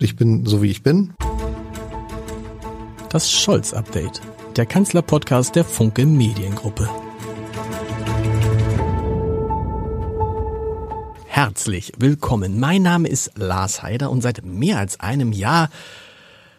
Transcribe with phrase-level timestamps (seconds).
[0.00, 1.12] Ich bin so wie ich bin.
[3.10, 4.20] Das Scholz-Update,
[4.54, 6.88] der Kanzler-Podcast der Funke Mediengruppe.
[11.26, 12.60] Herzlich willkommen.
[12.60, 15.68] Mein Name ist Lars Heider und seit mehr als einem Jahr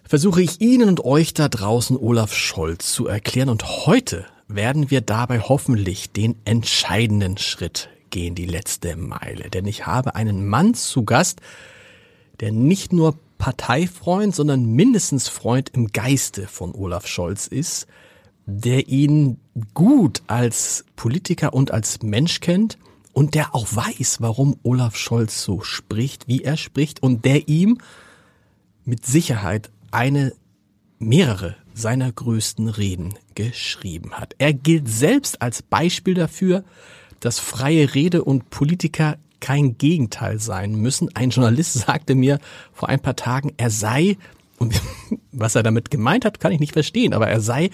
[0.04, 5.00] versuche ich Ihnen und euch da draußen Olaf Scholz zu erklären und heute werden wir
[5.00, 9.50] dabei hoffentlich den entscheidenden Schritt gehen, die letzte Meile.
[9.50, 11.40] Denn ich habe einen Mann zu Gast,
[12.42, 17.88] der nicht nur Parteifreund, sondern mindestens Freund im Geiste von Olaf Scholz ist,
[18.46, 19.40] der ihn
[19.74, 22.78] gut als Politiker und als Mensch kennt
[23.14, 27.80] und der auch weiß, warum Olaf Scholz so spricht, wie er spricht und der ihm
[28.86, 30.34] mit Sicherheit eine,
[31.00, 34.36] mehrere seiner größten Reden geschrieben hat.
[34.38, 36.66] Er gilt selbst als Beispiel dafür,
[37.22, 41.16] dass freie Rede und Politiker kein Gegenteil sein müssen.
[41.16, 42.40] Ein Journalist sagte mir
[42.74, 44.18] vor ein paar Tagen, er sei,
[44.58, 44.80] und
[45.32, 47.70] was er damit gemeint hat, kann ich nicht verstehen, aber er sei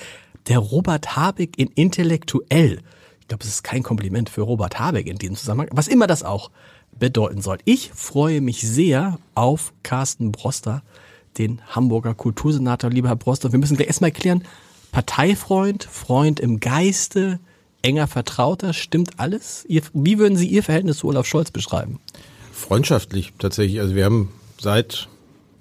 [0.47, 2.81] der Robert Habeck in intellektuell.
[3.21, 6.21] Ich glaube, es ist kein Kompliment für Robert Habeck in diesem Zusammenhang, was immer das
[6.21, 6.51] auch
[6.97, 7.57] bedeuten soll.
[7.65, 10.83] Ich freue mich sehr auf Carsten Broster,
[11.37, 12.89] den Hamburger Kultursenator.
[12.89, 14.43] Lieber Herr Broster, wir müssen gleich erstmal erklären,
[14.91, 17.39] Parteifreund, Freund im Geiste,
[17.85, 19.63] enger Vertrauter, stimmt alles?
[19.93, 21.99] wie würden Sie Ihr Verhältnis zu Olaf Scholz beschreiben?
[22.51, 23.79] Freundschaftlich tatsächlich.
[23.79, 25.07] Also wir haben seit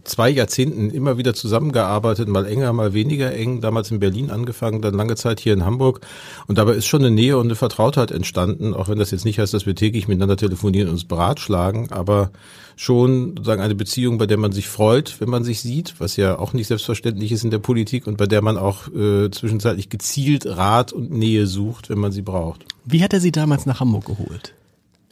[0.04, 4.94] zwei Jahrzehnten immer wieder zusammengearbeitet, mal enger, mal weniger eng, damals in Berlin angefangen, dann
[4.94, 6.00] lange Zeit hier in Hamburg.
[6.46, 9.38] Und dabei ist schon eine Nähe und eine Vertrautheit entstanden, auch wenn das jetzt nicht
[9.38, 12.30] heißt, dass wir täglich miteinander telefonieren und uns beratschlagen, aber
[12.76, 16.38] schon sozusagen eine Beziehung, bei der man sich freut, wenn man sich sieht, was ja
[16.38, 20.46] auch nicht selbstverständlich ist in der Politik und bei der man auch äh, zwischenzeitlich gezielt
[20.46, 22.64] Rat und Nähe sucht, wenn man sie braucht.
[22.84, 24.54] Wie hat er Sie damals nach Hamburg geholt?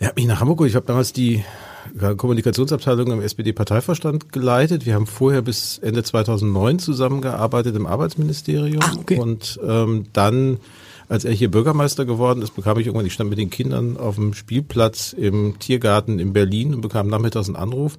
[0.03, 0.70] Er hat mich nach Hamburg geholt.
[0.70, 1.45] Ich habe damals die
[2.17, 4.84] Kommunikationsabteilung im SPD-Parteivorstand geleitet.
[4.84, 8.83] Wir haben vorher bis Ende 2009 zusammengearbeitet im Arbeitsministerium.
[8.83, 9.20] Ah, okay.
[9.20, 10.59] Und ähm, dann,
[11.09, 14.16] als er hier Bürgermeister geworden ist, bekam ich irgendwann, ich stand mit den Kindern auf
[14.16, 17.97] dem Spielplatz im Tiergarten in Berlin und bekam nachmittags einen Anruf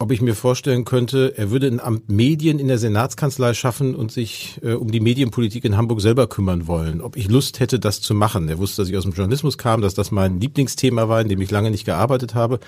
[0.00, 4.10] ob ich mir vorstellen könnte, er würde ein Amt Medien in der Senatskanzlei schaffen und
[4.10, 7.02] sich äh, um die Medienpolitik in Hamburg selber kümmern wollen.
[7.02, 8.48] Ob ich Lust hätte, das zu machen.
[8.48, 11.40] Er wusste, dass ich aus dem Journalismus kam, dass das mein Lieblingsthema war, in dem
[11.42, 12.60] ich lange nicht gearbeitet habe.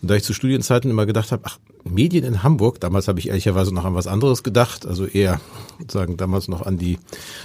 [0.00, 3.28] Und da ich zu Studienzeiten immer gedacht habe, ach, Medien in Hamburg, damals habe ich
[3.28, 5.40] ehrlicherweise noch an was anderes gedacht, also eher
[5.90, 7.00] sagen damals noch an die,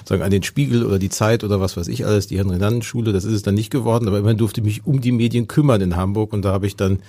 [0.05, 3.25] sagen an den Spiegel oder die Zeit oder was weiß ich alles, die Henry-Nannen-Schule, das
[3.25, 5.95] ist es dann nicht geworden, aber immerhin durfte ich mich um die Medien kümmern in
[5.95, 6.99] Hamburg und da habe ich dann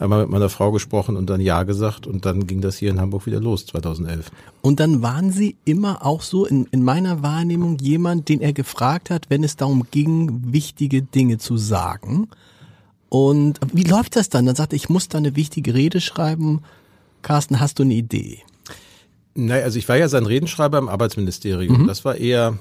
[0.00, 3.00] einmal mit meiner Frau gesprochen und dann Ja gesagt und dann ging das hier in
[3.00, 4.30] Hamburg wieder los, 2011.
[4.62, 9.10] Und dann waren Sie immer auch so in, in meiner Wahrnehmung jemand, den er gefragt
[9.10, 12.28] hat, wenn es darum ging, wichtige Dinge zu sagen.
[13.10, 14.46] Und wie läuft das dann?
[14.46, 16.62] Dann sagte ich, ich muss da eine wichtige Rede schreiben.
[17.22, 18.38] Carsten, hast du eine Idee?
[19.34, 21.82] Naja, also ich war ja sein Redenschreiber im Arbeitsministerium.
[21.82, 21.86] Mhm.
[21.86, 22.58] Das war eher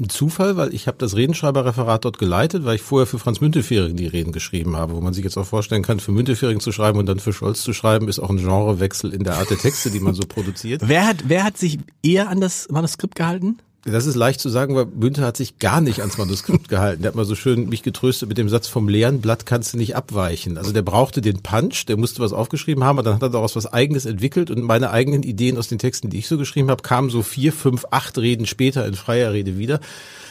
[0.00, 3.96] ein Zufall, weil ich habe das Redenschreiberreferat dort geleitet, weil ich vorher für Franz Müntefering
[3.96, 6.98] die Reden geschrieben habe, wo man sich jetzt auch vorstellen kann, für Müntefering zu schreiben
[6.98, 9.90] und dann für Scholz zu schreiben, ist auch ein Genrewechsel in der Art der Texte,
[9.90, 10.82] die man so produziert.
[10.86, 13.58] wer hat, wer hat sich eher an das Manuskript gehalten?
[13.84, 17.02] Das ist leicht zu sagen, weil Münter hat sich gar nicht ans Manuskript gehalten.
[17.02, 19.78] Der hat mal so schön mich getröstet mit dem Satz, vom leeren Blatt kannst du
[19.78, 20.58] nicht abweichen.
[20.58, 23.56] Also der brauchte den Punch, der musste was aufgeschrieben haben, und dann hat er daraus
[23.56, 26.82] was Eigenes entwickelt und meine eigenen Ideen aus den Texten, die ich so geschrieben habe,
[26.82, 29.80] kamen so vier, fünf, acht Reden später in freier Rede wieder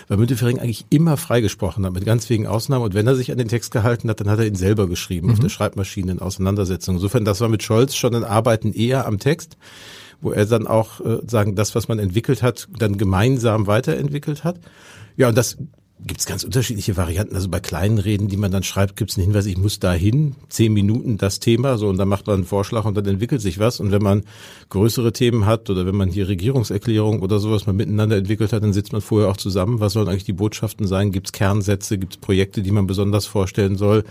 [0.07, 2.85] weil Müntefering eigentlich immer freigesprochen hat, mit ganz wenigen Ausnahmen.
[2.85, 5.27] Und wenn er sich an den Text gehalten hat, dann hat er ihn selber geschrieben,
[5.27, 5.33] mhm.
[5.33, 6.95] auf der Schreibmaschine in Auseinandersetzung.
[6.95, 9.57] Insofern, das war mit Scholz schon ein Arbeiten eher am Text
[10.21, 14.59] wo er dann auch äh, sagen, das, was man entwickelt hat, dann gemeinsam weiterentwickelt hat.
[15.15, 15.57] Ja, und das
[16.05, 17.35] gibt es ganz unterschiedliche Varianten.
[17.35, 20.35] Also bei kleinen Reden, die man dann schreibt, gibt es einen Hinweis, ich muss dahin,
[20.47, 23.57] zehn Minuten das Thema, so und dann macht man einen Vorschlag und dann entwickelt sich
[23.57, 23.79] was.
[23.79, 24.23] Und wenn man
[24.69, 28.73] größere Themen hat oder wenn man hier Regierungserklärung oder sowas mal miteinander entwickelt hat, dann
[28.73, 29.79] sitzt man vorher auch zusammen.
[29.79, 31.11] Was sollen eigentlich die Botschaften sein?
[31.11, 31.97] Gibt es Kernsätze?
[31.97, 34.03] Gibt es Projekte, die man besonders vorstellen soll?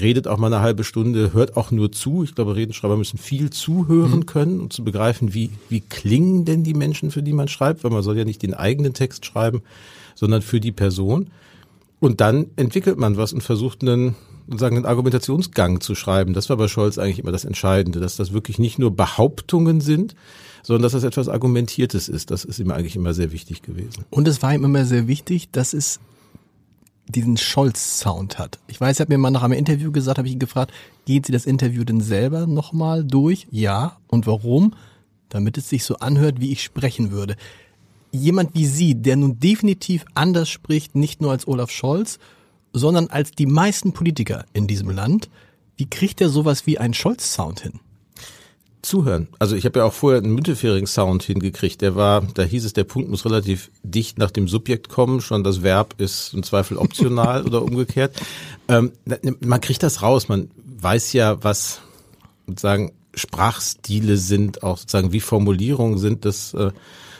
[0.00, 2.22] Redet auch mal eine halbe Stunde, hört auch nur zu.
[2.22, 4.26] Ich glaube, Redenschreiber müssen viel zuhören mhm.
[4.26, 7.90] können, um zu begreifen, wie, wie klingen denn die Menschen, für die man schreibt, weil
[7.90, 9.62] man soll ja nicht den eigenen Text schreiben
[10.14, 11.31] sondern für die Person.
[12.02, 14.16] Und dann entwickelt man was und versucht einen,
[14.48, 16.32] sozusagen einen Argumentationsgang zu schreiben.
[16.32, 20.16] Das war bei Scholz eigentlich immer das Entscheidende, dass das wirklich nicht nur Behauptungen sind,
[20.64, 22.32] sondern dass das etwas Argumentiertes ist.
[22.32, 24.04] Das ist ihm eigentlich immer sehr wichtig gewesen.
[24.10, 26.00] Und es war ihm immer sehr wichtig, dass es
[27.06, 28.58] diesen Scholz-Sound hat.
[28.66, 30.72] Ich weiß, er hat mir mal nach einem Interview gesagt, habe ich ihn gefragt,
[31.04, 33.46] geht Sie das Interview denn selber nochmal durch?
[33.52, 33.98] Ja.
[34.08, 34.74] Und warum?
[35.28, 37.36] Damit es sich so anhört, wie ich sprechen würde
[38.12, 42.18] jemand wie Sie, der nun definitiv anders spricht, nicht nur als Olaf Scholz,
[42.72, 45.28] sondern als die meisten Politiker in diesem Land,
[45.76, 47.80] wie kriegt er sowas wie einen Scholz-Sound hin?
[48.82, 49.28] Zuhören.
[49.38, 51.80] Also ich habe ja auch vorher einen Müntefering-Sound hingekriegt.
[51.82, 55.20] Der war, da hieß es, der Punkt muss relativ dicht nach dem Subjekt kommen.
[55.20, 58.16] Schon das Verb ist im Zweifel optional oder umgekehrt.
[58.66, 58.92] Ähm,
[59.40, 60.28] man kriegt das raus.
[60.28, 60.50] Man
[60.80, 61.80] weiß ja, was
[62.46, 66.24] sozusagen Sprachstile sind, auch sozusagen wie Formulierungen sind.
[66.24, 66.72] Das äh,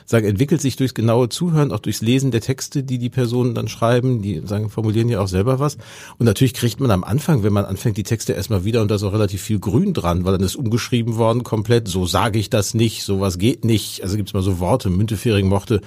[0.05, 3.69] sagen, entwickelt sich durchs genaue Zuhören, auch durchs Lesen der Texte, die die Personen dann
[3.69, 5.77] schreiben, die sagen, formulieren ja auch selber was.
[6.19, 8.97] Und natürlich kriegt man am Anfang, wenn man anfängt, die Texte erstmal wieder und da
[8.97, 12.51] ist auch relativ viel Grün dran, weil dann ist umgeschrieben worden komplett, so sage ich
[12.51, 14.03] das nicht, sowas geht nicht.
[14.03, 15.81] Also gibt's mal so Worte, Müntefering mochte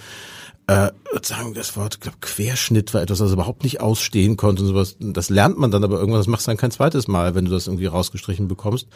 [0.68, 0.92] äh,
[1.22, 4.98] sagen, das Wort glaub, Querschnitt war etwas, was überhaupt nicht ausstehen konnte und sowas.
[5.00, 7.52] Das lernt man dann aber irgendwann, das machst du dann kein zweites Mal, wenn du
[7.52, 8.88] das irgendwie rausgestrichen bekommst.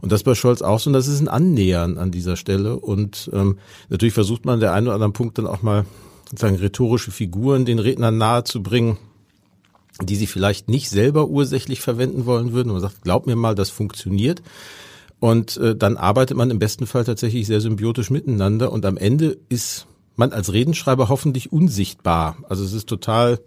[0.00, 2.76] Und das bei Scholz auch so, und das ist ein Annähern an dieser Stelle.
[2.76, 3.58] Und ähm,
[3.88, 5.84] natürlich versucht man der einen oder anderen Punkt dann auch mal
[6.30, 8.98] sozusagen rhetorische Figuren den Rednern nahe zu bringen,
[10.00, 12.70] die sie vielleicht nicht selber ursächlich verwenden wollen würden.
[12.70, 14.42] Und man sagt, glaub mir mal, das funktioniert.
[15.18, 18.70] Und äh, dann arbeitet man im besten Fall tatsächlich sehr symbiotisch miteinander.
[18.70, 19.86] Und am Ende ist
[20.18, 22.36] man als Redenschreiber hoffentlich unsichtbar.
[22.48, 23.40] Also es ist total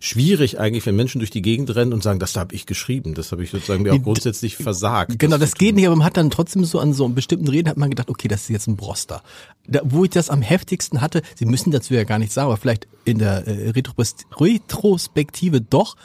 [0.00, 3.14] schwierig eigentlich, wenn Menschen durch die Gegend rennen und sagen, das habe ich geschrieben.
[3.14, 5.18] Das habe ich sozusagen mir auch grundsätzlich versagt.
[5.18, 7.48] Genau, das, das geht nicht, aber man hat dann trotzdem so an so einem bestimmten
[7.48, 9.22] Reden hat man gedacht, okay, das ist jetzt ein Broster.
[9.66, 12.56] Da, wo ich das am heftigsten hatte, Sie müssen dazu ja gar nicht sagen, aber
[12.56, 15.96] vielleicht in der äh, Retrospektive doch,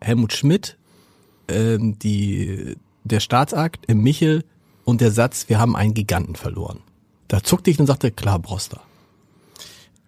[0.00, 0.76] Helmut Schmidt,
[1.48, 4.44] ähm, die, der Staatsakt im Michel
[4.84, 6.80] und der Satz, wir haben einen Giganten verloren.
[7.28, 8.80] Da zuckte ich und sagte, klar, Broster.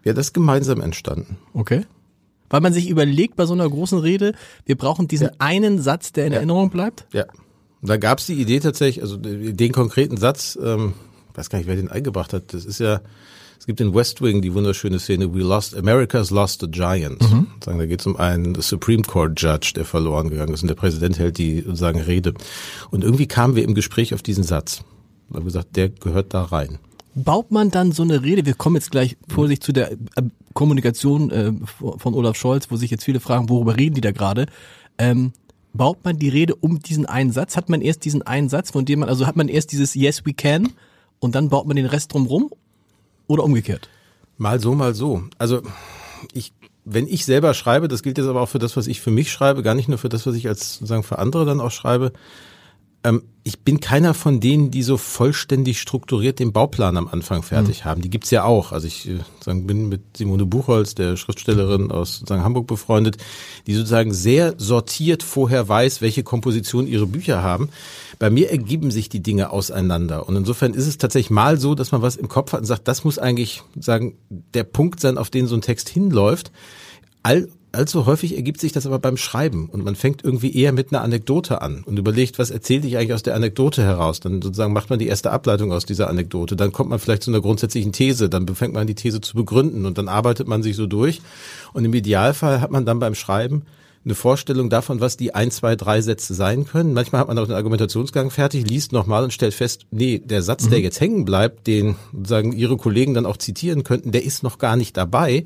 [0.06, 1.36] Ja, das ist gemeinsam entstanden.
[1.52, 1.84] Okay.
[2.48, 5.32] Weil man sich überlegt bei so einer großen Rede, wir brauchen diesen ja.
[5.38, 6.36] einen Satz, der in ja.
[6.36, 7.06] Erinnerung bleibt?
[7.12, 7.24] Ja.
[7.82, 10.92] Und da gab es die Idee tatsächlich, also den konkreten Satz, ähm,
[11.34, 12.54] weiß gar nicht, wer den eingebracht hat.
[12.54, 13.00] Das ist ja,
[13.58, 17.20] es gibt in West Wing die wunderschöne Szene, We lost, America's lost a giant.
[17.20, 17.48] Mhm.
[17.64, 20.76] Sagen, da geht es um einen Supreme Court Judge, der verloren gegangen ist und der
[20.76, 22.32] Präsident hält die sozusagen Rede.
[22.92, 24.84] Und irgendwie kamen wir im Gespräch auf diesen Satz.
[25.30, 26.78] Da haben gesagt, der gehört da rein
[27.16, 29.96] baut man dann so eine Rede, wir kommen jetzt gleich Vorsicht zu der äh,
[30.52, 31.52] Kommunikation äh,
[31.98, 34.46] von Olaf Scholz, wo sich jetzt viele fragen, worüber reden die da gerade?
[34.98, 35.32] Ähm,
[35.72, 37.56] baut man die Rede um diesen einen Satz?
[37.56, 40.24] Hat man erst diesen einen Satz, von dem man, also hat man erst dieses Yes
[40.24, 40.68] we can
[41.18, 42.50] und dann baut man den Rest drumrum
[43.26, 43.88] oder umgekehrt?
[44.36, 45.22] Mal so, mal so.
[45.38, 45.62] Also
[46.34, 46.52] ich,
[46.84, 49.32] wenn ich selber schreibe, das gilt jetzt aber auch für das, was ich für mich
[49.32, 52.12] schreibe, gar nicht nur für das, was ich als sozusagen für andere dann auch schreibe,
[53.06, 57.80] ähm, ich bin keiner von denen, die so vollständig strukturiert den Bauplan am Anfang fertig
[57.80, 57.84] mhm.
[57.84, 58.02] haben.
[58.02, 58.72] Die gibt's ja auch.
[58.72, 63.18] Also ich äh, sagen, bin mit Simone Buchholz, der Schriftstellerin aus sagen, Hamburg befreundet,
[63.68, 67.68] die sozusagen sehr sortiert vorher weiß, welche Komposition ihre Bücher haben.
[68.18, 70.28] Bei mir ergeben sich die Dinge auseinander.
[70.28, 72.88] Und insofern ist es tatsächlich mal so, dass man was im Kopf hat und sagt,
[72.88, 74.16] das muss eigentlich sagen,
[74.54, 76.50] der Punkt sein, auf den so ein Text hinläuft.
[77.22, 80.92] All allzu häufig ergibt sich das aber beim Schreiben und man fängt irgendwie eher mit
[80.92, 84.20] einer Anekdote an und überlegt, was erzähle ich eigentlich aus der Anekdote heraus?
[84.20, 87.30] Dann sozusagen macht man die erste Ableitung aus dieser Anekdote, dann kommt man vielleicht zu
[87.30, 90.76] einer grundsätzlichen These, dann fängt man die These zu begründen und dann arbeitet man sich
[90.76, 91.20] so durch
[91.72, 93.62] und im Idealfall hat man dann beim Schreiben
[94.06, 96.92] eine Vorstellung davon, was die ein, zwei, drei Sätze sein können.
[96.92, 100.66] Manchmal hat man auch den Argumentationsgang fertig, liest nochmal und stellt fest, nee, der Satz,
[100.66, 100.70] mhm.
[100.70, 104.58] der jetzt hängen bleibt, den sagen ihre Kollegen dann auch zitieren könnten, der ist noch
[104.58, 105.44] gar nicht dabei.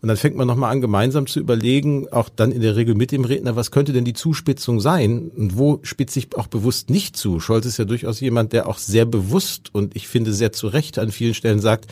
[0.00, 3.10] Und dann fängt man nochmal an, gemeinsam zu überlegen, auch dann in der Regel mit
[3.10, 7.16] dem Redner, was könnte denn die Zuspitzung sein und wo spitze ich auch bewusst nicht
[7.16, 7.40] zu.
[7.40, 10.98] Scholz ist ja durchaus jemand, der auch sehr bewusst und ich finde sehr zu Recht
[10.98, 11.86] an vielen Stellen sagt,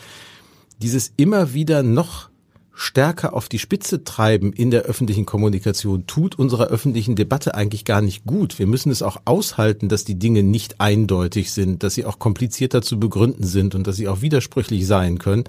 [0.81, 2.29] dieses immer wieder noch
[2.79, 8.01] stärker auf die Spitze treiben in der öffentlichen Kommunikation tut unserer öffentlichen Debatte eigentlich gar
[8.01, 8.59] nicht gut.
[8.59, 12.83] Wir müssen es auch aushalten, dass die Dinge nicht eindeutig sind, dass sie auch komplizierter
[12.83, 15.45] zu begründen sind und dass sie auch widersprüchlich sein können.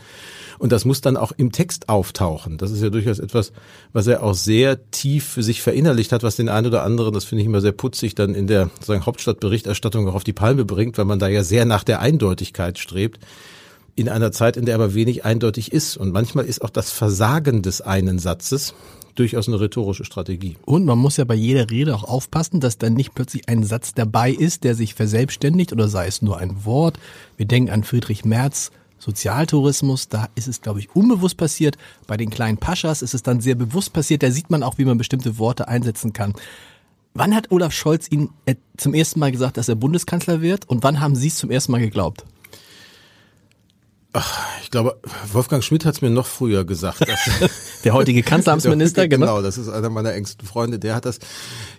[0.58, 2.56] Und das muss dann auch im Text auftauchen.
[2.56, 3.52] Das ist ja durchaus etwas,
[3.92, 7.24] was er auch sehr tief für sich verinnerlicht hat, was den einen oder anderen, das
[7.24, 10.96] finde ich immer sehr putzig, dann in der sagen, Hauptstadtberichterstattung auch auf die Palme bringt,
[10.96, 13.20] weil man da ja sehr nach der Eindeutigkeit strebt.
[13.98, 15.96] In einer Zeit, in der aber wenig eindeutig ist.
[15.96, 18.72] Und manchmal ist auch das Versagen des einen Satzes
[19.16, 20.56] durchaus eine rhetorische Strategie.
[20.64, 23.94] Und man muss ja bei jeder Rede auch aufpassen, dass dann nicht plötzlich ein Satz
[23.94, 27.00] dabei ist, der sich verselbstständigt oder sei es nur ein Wort.
[27.36, 31.76] Wir denken an Friedrich Merz, Sozialtourismus, da ist es, glaube ich, unbewusst passiert.
[32.06, 34.22] Bei den kleinen Paschas ist es dann sehr bewusst passiert.
[34.22, 36.34] Da sieht man auch, wie man bestimmte Worte einsetzen kann.
[37.14, 40.68] Wann hat Olaf Scholz Ihnen äh, zum ersten Mal gesagt, dass er Bundeskanzler wird?
[40.68, 42.24] Und wann haben Sie es zum ersten Mal geglaubt?
[44.14, 44.98] Ach, ich glaube,
[45.32, 47.04] Wolfgang Schmidt hat es mir noch früher gesagt.
[47.84, 49.26] der heutige Kanzleramtsminister, genau.
[49.26, 50.78] Genau, das ist einer meiner engsten Freunde.
[50.78, 51.18] Der hat das,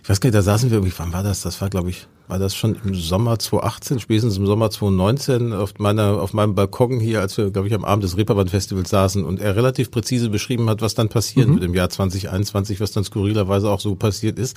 [0.02, 1.40] ich weiß gar nicht, da saßen wir irgendwie, wann war das?
[1.40, 5.78] Das war, glaube ich, war das schon im Sommer 2018, spätestens im Sommer 2019 auf
[5.78, 9.24] meiner, auf meinem Balkon hier, als wir, glaube ich, am Abend des Reeperbahn Festivals saßen
[9.24, 11.54] und er relativ präzise beschrieben hat, was dann passieren mhm.
[11.54, 14.56] wird im Jahr 2021, was dann skurrilerweise auch so passiert ist.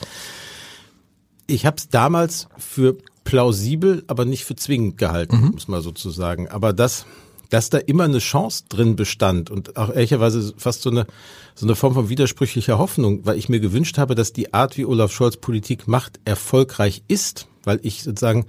[1.47, 5.51] Ich habe es damals für plausibel, aber nicht für zwingend gehalten, mhm.
[5.53, 6.47] muss man sozusagen.
[6.49, 7.07] Aber das,
[7.53, 11.05] dass da immer eine Chance drin bestand und auch ehrlicherweise fast so eine,
[11.53, 14.85] so eine Form von widersprüchlicher Hoffnung, weil ich mir gewünscht habe, dass die Art, wie
[14.85, 18.47] Olaf Scholz Politik macht, erfolgreich ist, weil ich sozusagen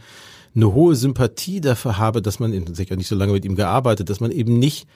[0.55, 4.09] eine hohe Sympathie dafür habe, dass man, ich habe nicht so lange mit ihm gearbeitet,
[4.09, 4.87] dass man eben nicht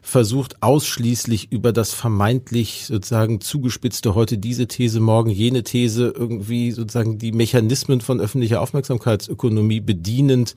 [0.00, 7.18] versucht ausschließlich über das vermeintlich sozusagen zugespitzte heute diese These, morgen jene These irgendwie sozusagen
[7.18, 10.54] die Mechanismen von öffentlicher Aufmerksamkeitsökonomie bedienend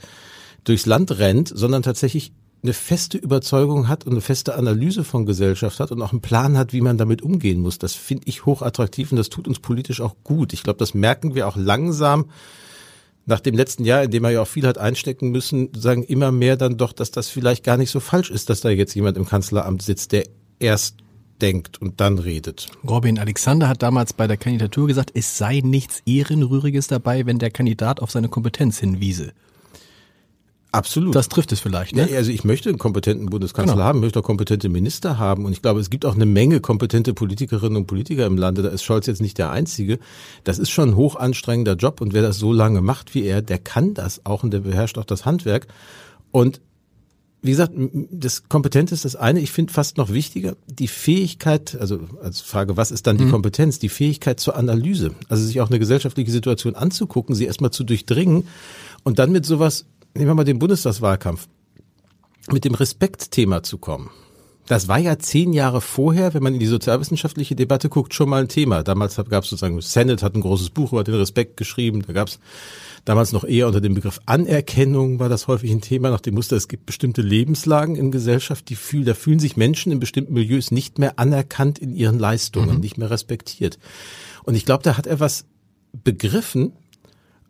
[0.64, 5.80] durchs Land rennt, sondern tatsächlich eine feste Überzeugung hat und eine feste Analyse von Gesellschaft
[5.80, 7.80] hat und auch einen Plan hat, wie man damit umgehen muss.
[7.80, 10.52] Das finde ich hochattraktiv und das tut uns politisch auch gut.
[10.52, 12.26] Ich glaube, das merken wir auch langsam
[13.26, 16.32] nach dem letzten Jahr, in dem er ja auch viel hat einstecken müssen, sagen immer
[16.32, 19.18] mehr dann doch, dass das vielleicht gar nicht so falsch ist, dass da jetzt jemand
[19.18, 20.26] im Kanzleramt sitzt, der
[20.60, 20.98] erst
[21.42, 22.68] denkt und dann redet.
[22.88, 27.52] Robin Alexander hat damals bei der Kandidatur gesagt, es sei nichts Ehrenrühriges dabei, wenn der
[27.52, 29.32] Kandidat auf seine Kompetenz hinwiese.
[30.72, 31.16] Absolut.
[31.16, 32.08] Das trifft es vielleicht, ne?
[32.10, 33.86] Ja, also ich möchte einen kompetenten Bundeskanzler genau.
[33.86, 37.16] haben, möchte auch kompetente Minister haben und ich glaube, es gibt auch eine Menge kompetente
[37.16, 38.62] Politikerinnen und Politiker im Lande.
[38.62, 39.98] Da ist Scholz jetzt nicht der Einzige.
[40.44, 43.42] Das ist schon ein hoch anstrengender Job und wer das so lange macht wie er,
[43.42, 45.68] der kann das auch und der beherrscht auch das Handwerk.
[46.30, 46.62] Und
[47.42, 47.72] wie gesagt,
[48.12, 49.40] das Kompetenz ist das eine.
[49.40, 53.32] Ich finde fast noch wichtiger die Fähigkeit, also als Frage, was ist dann die mhm.
[53.32, 53.80] Kompetenz?
[53.80, 55.12] Die Fähigkeit zur Analyse.
[55.30, 58.46] Also sich auch eine gesellschaftliche Situation anzugucken, sie erstmal zu durchdringen
[59.04, 59.86] und dann mit sowas
[60.16, 61.48] nehmen wir mal den Bundestagswahlkampf,
[62.52, 64.10] mit dem Respektthema zu kommen.
[64.70, 68.44] Das war ja zehn Jahre vorher, wenn man in die sozialwissenschaftliche Debatte guckt, schon mal
[68.44, 68.84] ein Thema.
[68.84, 72.04] Damals gab es sozusagen, Senate hat ein großes Buch über den Respekt geschrieben.
[72.06, 72.40] Da gab es
[73.04, 76.56] damals noch eher unter dem Begriff Anerkennung war das häufig ein Thema, nach dem Muster,
[76.56, 80.70] es gibt bestimmte Lebenslagen in Gesellschaft, die fühlen, da fühlen sich Menschen in bestimmten Milieus
[80.70, 82.82] nicht mehr anerkannt in ihren Leistungen, mhm.
[82.82, 83.80] nicht mehr respektiert.
[84.44, 85.46] Und ich glaube, da hat er was
[86.04, 86.74] begriffen,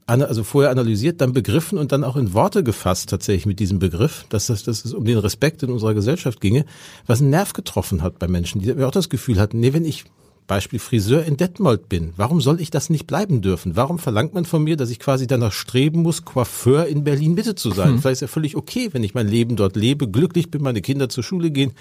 [0.10, 4.26] also vorher analysiert, dann begriffen und dann auch in Worte gefasst tatsächlich mit diesem Begriff,
[4.30, 6.66] dass, das, dass es um den Respekt in unserer Gesellschaft ginge,
[7.06, 10.06] was einen Nerv getroffen hat bei Menschen, die auch das Gefühl hatten, nee, wenn ich
[10.50, 13.76] Beispiel Friseur in Detmold bin, warum soll ich das nicht bleiben dürfen?
[13.76, 17.54] Warum verlangt man von mir, dass ich quasi danach streben muss, Coiffeur in Berlin Mitte
[17.54, 17.90] zu sein?
[17.90, 18.00] Hm.
[18.00, 21.08] Vielleicht ist ja völlig okay, wenn ich mein Leben dort lebe, glücklich bin, meine Kinder
[21.08, 21.74] zur Schule gehen,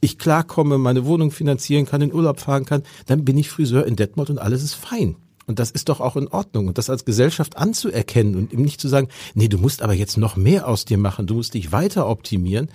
[0.00, 3.94] ich klarkomme, meine Wohnung finanzieren kann, in Urlaub fahren kann, dann bin ich Friseur in
[3.94, 5.14] Detmold und alles ist fein.
[5.50, 6.68] Und das ist doch auch in Ordnung.
[6.68, 10.16] Und das als Gesellschaft anzuerkennen und ihm nicht zu sagen, nee, du musst aber jetzt
[10.16, 12.70] noch mehr aus dir machen, du musst dich weiter optimieren.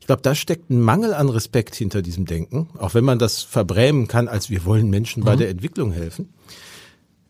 [0.00, 3.42] Ich glaube, da steckt ein Mangel an Respekt hinter diesem Denken, auch wenn man das
[3.42, 5.40] verbrämen kann, als wir wollen Menschen bei mhm.
[5.40, 6.30] der Entwicklung helfen.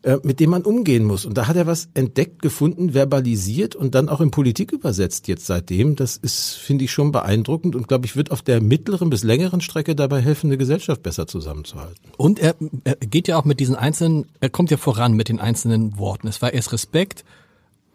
[0.05, 1.25] Äh, mit dem man umgehen muss.
[1.25, 5.47] Und da hat er was entdeckt, gefunden, verbalisiert und dann auch in Politik übersetzt jetzt
[5.47, 5.95] seitdem.
[5.95, 9.61] Das ist, finde ich, schon beeindruckend und glaube ich, wird auf der mittleren bis längeren
[9.61, 12.11] Strecke dabei helfen, eine Gesellschaft besser zusammenzuhalten.
[12.17, 15.39] Und er, er geht ja auch mit diesen einzelnen, er kommt ja voran mit den
[15.39, 16.27] einzelnen Worten.
[16.27, 17.25] Es war erst Respekt,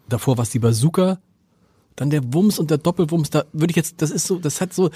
[0.09, 1.17] davor war es die Bazooka,
[1.95, 4.73] dann der Wumms und der Doppelwumms, da würde ich jetzt, das ist so, das hat
[4.73, 4.89] so,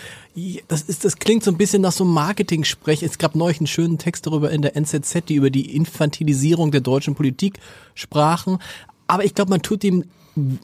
[0.68, 3.04] das ist, das klingt so ein bisschen nach so Marketing-Sprech.
[3.04, 6.82] Es gab neulich einen schönen Text darüber in der NZZ, die über die Infantilisierung der
[6.82, 7.60] deutschen Politik
[7.94, 8.60] sprachen.
[9.08, 10.06] Aber ich glaube, man tut ihm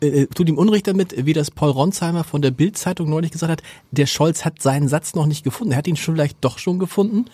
[0.01, 3.63] äh, tut ihm Unrecht damit, wie das Paul Ronsheimer von der Bild-Zeitung neulich gesagt hat,
[3.91, 5.71] der Scholz hat seinen Satz noch nicht gefunden.
[5.71, 7.25] Er hat ihn schon vielleicht doch schon gefunden,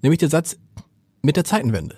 [0.00, 0.56] nämlich der Satz
[1.20, 1.96] mit der Zeitenwende.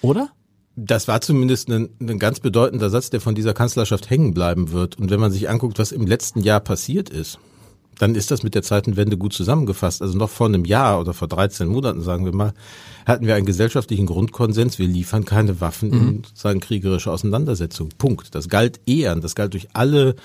[0.00, 0.30] Oder?
[0.74, 4.98] Das war zumindest ein, ein ganz bedeutender Satz, der von dieser Kanzlerschaft hängen bleiben wird.
[4.98, 7.38] Und wenn man sich anguckt, was im letzten Jahr passiert ist,
[7.98, 10.02] dann ist das mit der Zeitenwende gut zusammengefasst.
[10.02, 12.54] Also noch vor einem Jahr oder vor 13 Monaten, sagen wir mal,
[13.06, 16.08] hatten wir einen gesellschaftlichen Grundkonsens, wir liefern keine Waffen mhm.
[16.08, 17.90] in sozusagen kriegerische Auseinandersetzung.
[17.98, 18.34] Punkt.
[18.34, 20.16] Das galt eher, das galt durch alle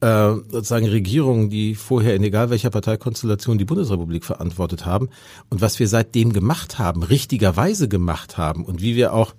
[0.00, 5.10] äh, sozusagen Regierungen, die vorher in egal welcher Parteikonstellation die Bundesrepublik verantwortet haben.
[5.50, 9.34] Und was wir seitdem gemacht haben, richtigerweise gemacht haben und wie wir auch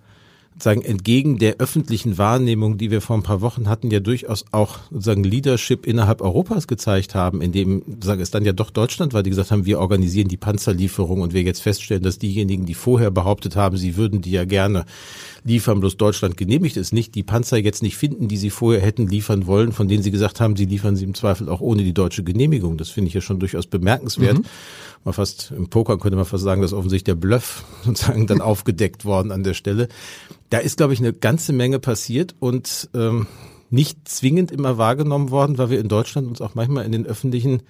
[0.58, 4.80] sagen entgegen der öffentlichen Wahrnehmung, die wir vor ein paar Wochen hatten, ja durchaus auch
[4.90, 9.30] sozusagen Leadership innerhalb Europas gezeigt haben, indem sage es dann ja doch Deutschland, weil die
[9.30, 13.56] gesagt haben, wir organisieren die Panzerlieferung und wir jetzt feststellen, dass diejenigen, die vorher behauptet
[13.56, 14.86] haben, sie würden die ja gerne
[15.46, 19.08] liefern, bloß Deutschland genehmigt es nicht, die Panzer jetzt nicht finden, die sie vorher hätten
[19.08, 21.94] liefern wollen, von denen sie gesagt haben, sie liefern sie im Zweifel auch ohne die
[21.94, 22.78] deutsche Genehmigung.
[22.78, 24.40] Das finde ich ja schon durchaus bemerkenswert.
[24.40, 24.46] Mhm.
[25.04, 29.06] Mal fast im Poker könnte man fast sagen, dass offensichtlich der Bluff sozusagen dann aufgedeckt
[29.06, 29.88] worden an der Stelle.
[30.50, 33.28] Da ist, glaube ich, eine ganze Menge passiert und ähm,
[33.70, 37.62] nicht zwingend immer wahrgenommen worden, weil wir in Deutschland uns auch manchmal in den öffentlichen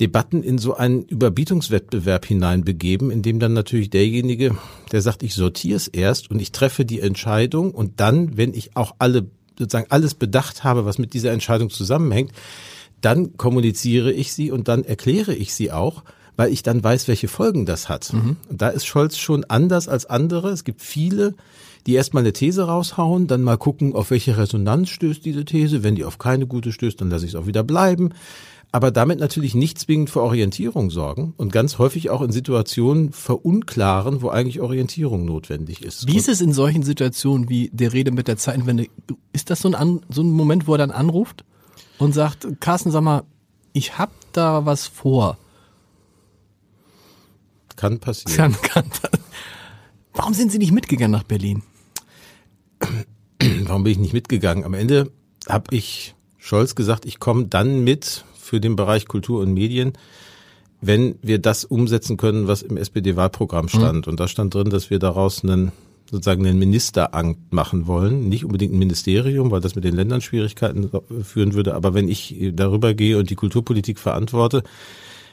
[0.00, 4.56] Debatten in so einen Überbietungswettbewerb hineinbegeben, in dem dann natürlich derjenige,
[4.90, 8.76] der sagt, ich sortiere es erst und ich treffe die Entscheidung und dann, wenn ich
[8.76, 9.26] auch alle
[9.58, 12.32] sozusagen alles bedacht habe, was mit dieser Entscheidung zusammenhängt,
[13.00, 16.02] dann kommuniziere ich sie und dann erkläre ich sie auch,
[16.36, 18.12] weil ich dann weiß, welche Folgen das hat.
[18.12, 18.36] Mhm.
[18.48, 20.50] Und da ist Scholz schon anders als andere.
[20.50, 21.34] Es gibt viele,
[21.86, 25.84] die erstmal eine These raushauen, dann mal gucken, auf welche Resonanz stößt diese These.
[25.84, 28.10] Wenn die auf keine gute stößt, dann lasse ich es auch wieder bleiben.
[28.74, 34.20] Aber damit natürlich nicht zwingend für Orientierung sorgen und ganz häufig auch in Situationen verunklaren,
[34.20, 36.08] wo eigentlich Orientierung notwendig ist.
[36.08, 38.88] Wie ist es in solchen Situationen wie der Rede mit der Zeitenwende?
[39.32, 41.44] Ist das so ein, so ein Moment, wo er dann anruft
[41.98, 43.22] und sagt, Carsten, sag mal,
[43.74, 45.38] ich hab da was vor.
[47.76, 48.56] Kann passieren.
[48.60, 49.10] Kann, kann.
[50.14, 51.62] Warum sind Sie nicht mitgegangen nach Berlin?
[53.66, 54.64] Warum bin ich nicht mitgegangen?
[54.64, 55.12] Am Ende
[55.48, 59.94] habe ich Scholz gesagt, ich komme dann mit für den Bereich Kultur und Medien,
[60.80, 64.06] wenn wir das umsetzen können, was im SPD-Wahlprogramm stand.
[64.06, 64.10] Mhm.
[64.10, 65.72] Und da stand drin, dass wir daraus einen
[66.10, 70.90] sozusagen einen Ministeramt machen wollen, nicht unbedingt ein Ministerium, weil das mit den Ländern Schwierigkeiten
[71.22, 74.62] führen würde, aber wenn ich darüber gehe und die Kulturpolitik verantworte,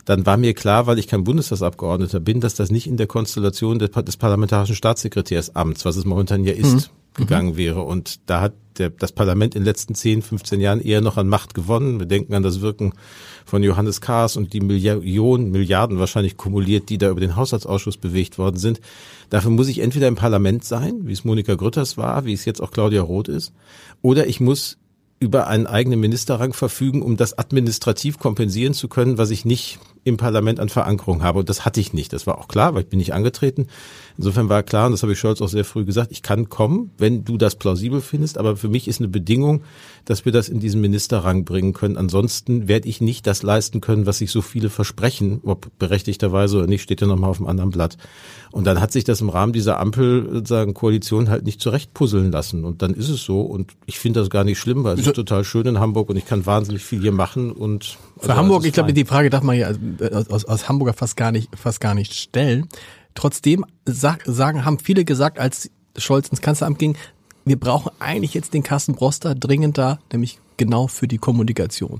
[0.05, 3.79] dann war mir klar, weil ich kein Bundestagsabgeordneter bin, dass das nicht in der Konstellation
[3.79, 7.57] des, parlamentarischen Staatssekretärsamts, was es momentan ja ist, mhm gegangen mhm.
[7.57, 7.81] wäre.
[7.81, 11.27] Und da hat der, das Parlament in den letzten 10, 15 Jahren eher noch an
[11.27, 11.99] Macht gewonnen.
[11.99, 12.93] Wir denken an das Wirken
[13.45, 18.37] von Johannes Kahrs und die Millionen, Milliarden wahrscheinlich kumuliert, die da über den Haushaltsausschuss bewegt
[18.37, 18.79] worden sind.
[19.29, 22.61] Dafür muss ich entweder im Parlament sein, wie es Monika Grütters war, wie es jetzt
[22.61, 23.53] auch Claudia Roth ist,
[24.01, 24.77] oder ich muss
[25.19, 30.17] über einen eigenen Ministerrang verfügen, um das administrativ kompensieren zu können, was ich nicht im
[30.17, 31.39] Parlament an Verankerung habe.
[31.39, 32.11] Und das hatte ich nicht.
[32.13, 33.67] Das war auch klar, weil ich bin nicht angetreten.
[34.17, 36.91] Insofern war klar, und das habe ich Scholz auch sehr früh gesagt, ich kann kommen,
[36.97, 38.37] wenn du das plausibel findest.
[38.37, 39.61] Aber für mich ist eine Bedingung,
[40.05, 41.97] dass wir das in diesen Ministerrang bringen können.
[41.97, 46.67] Ansonsten werde ich nicht das leisten können, was sich so viele versprechen, ob berechtigterweise oder
[46.67, 47.97] nicht, steht ja nochmal auf einem anderen Blatt.
[48.51, 52.65] Und dann hat sich das im Rahmen dieser Ampel, sozusagen Koalition halt nicht zurechtpuzzeln lassen.
[52.65, 53.41] Und dann ist es so.
[53.41, 56.17] Und ich finde das gar nicht schlimm, weil es ist total schön in Hamburg und
[56.17, 57.51] ich kann wahnsinnig viel hier machen.
[57.51, 59.71] Und für also Hamburg, ich glaube, die Frage darf man ja
[60.29, 62.69] aus, aus Hamburger fast gar nicht, fast gar nicht stellen.
[63.15, 66.95] Trotzdem sag, sagen, haben viele gesagt, als Scholz ins Kanzleramt ging,
[67.45, 71.99] wir brauchen eigentlich jetzt den Carsten Broster dringend da, nämlich genau für die Kommunikation.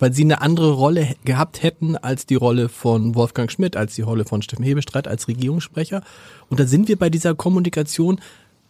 [0.00, 4.02] Weil sie eine andere Rolle gehabt hätten als die Rolle von Wolfgang Schmidt, als die
[4.02, 6.02] Rolle von Steffen Hebestreit als Regierungssprecher.
[6.48, 8.20] Und da sind wir bei dieser Kommunikation.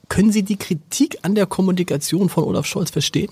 [0.09, 3.31] Können Sie die Kritik an der Kommunikation von Olaf Scholz verstehen?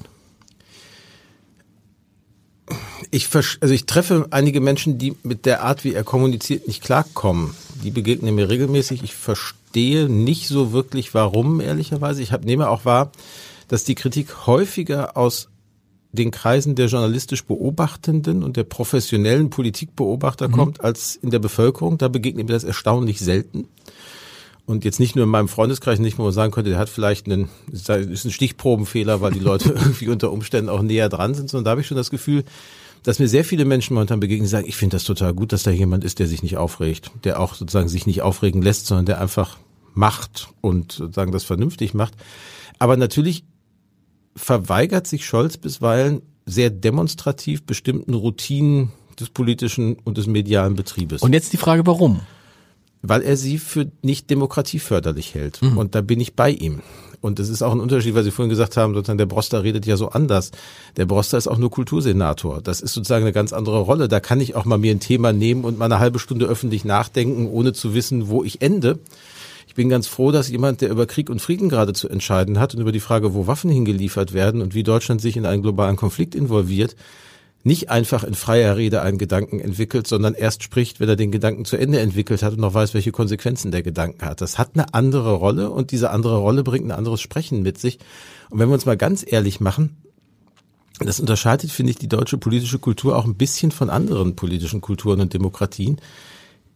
[3.11, 7.55] Ich, also ich treffe einige Menschen, die mit der Art, wie er kommuniziert, nicht klarkommen.
[7.83, 9.03] Die begegnen mir regelmäßig.
[9.03, 12.23] Ich verstehe nicht so wirklich, warum, ehrlicherweise.
[12.23, 13.13] Ich hab, nehme auch wahr,
[13.69, 15.49] dass die Kritik häufiger aus
[16.13, 20.53] den Kreisen der journalistisch Beobachtenden und der professionellen Politikbeobachter mhm.
[20.53, 21.99] kommt, als in der Bevölkerung.
[21.99, 23.69] Da begegnet mir das erstaunlich selten.
[24.65, 27.27] Und jetzt nicht nur in meinem Freundeskreis, nicht, wo man sagen könnte, der hat vielleicht
[27.27, 31.65] einen, ist ein Stichprobenfehler, weil die Leute irgendwie unter Umständen auch näher dran sind, sondern
[31.65, 32.45] da habe ich schon das Gefühl,
[33.03, 35.63] dass mir sehr viele Menschen momentan begegnen, die sagen, ich finde das total gut, dass
[35.63, 39.07] da jemand ist, der sich nicht aufregt, der auch sozusagen sich nicht aufregen lässt, sondern
[39.07, 39.59] der einfach
[39.95, 42.15] macht und sozusagen das vernünftig macht.
[42.79, 43.45] Aber natürlich
[44.37, 51.23] verweigert sich Scholz bisweilen sehr demonstrativ bestimmten Routinen des politischen und des medialen Betriebes.
[51.23, 52.21] Und jetzt die Frage, warum?
[53.03, 55.61] Weil er sie für nicht demokratieförderlich hält.
[55.63, 55.77] Mhm.
[55.77, 56.81] Und da bin ich bei ihm.
[57.21, 59.87] Und das ist auch ein Unterschied, weil Sie vorhin gesagt haben, sozusagen der Broster redet
[59.87, 60.53] ja so anders.
[60.97, 62.61] Der Broster ist auch nur Kultursenator.
[62.63, 64.09] Das ist sozusagen eine ganz andere Rolle.
[64.09, 66.85] Da kann ich auch mal mir ein Thema nehmen und mal eine halbe Stunde öffentlich
[66.85, 68.99] nachdenken, ohne zu wissen, wo ich ende.
[69.67, 72.75] Ich bin ganz froh, dass jemand, der über Krieg und Frieden gerade zu entscheiden hat
[72.75, 75.97] und über die Frage, wo Waffen hingeliefert werden und wie Deutschland sich in einen globalen
[75.97, 76.97] Konflikt involviert,
[77.65, 81.65] nicht einfach in freier Rede einen Gedanken entwickelt, sondern erst spricht, wenn er den Gedanken
[81.65, 84.41] zu Ende entwickelt hat und noch weiß, welche Konsequenzen der Gedanken hat.
[84.41, 87.99] Das hat eine andere Rolle und diese andere Rolle bringt ein anderes Sprechen mit sich.
[88.51, 89.97] Und wenn wir uns mal ganz ehrlich machen,
[91.01, 95.21] das unterscheidet, finde ich, die deutsche politische Kultur auch ein bisschen von anderen politischen Kulturen
[95.21, 96.01] und Demokratien.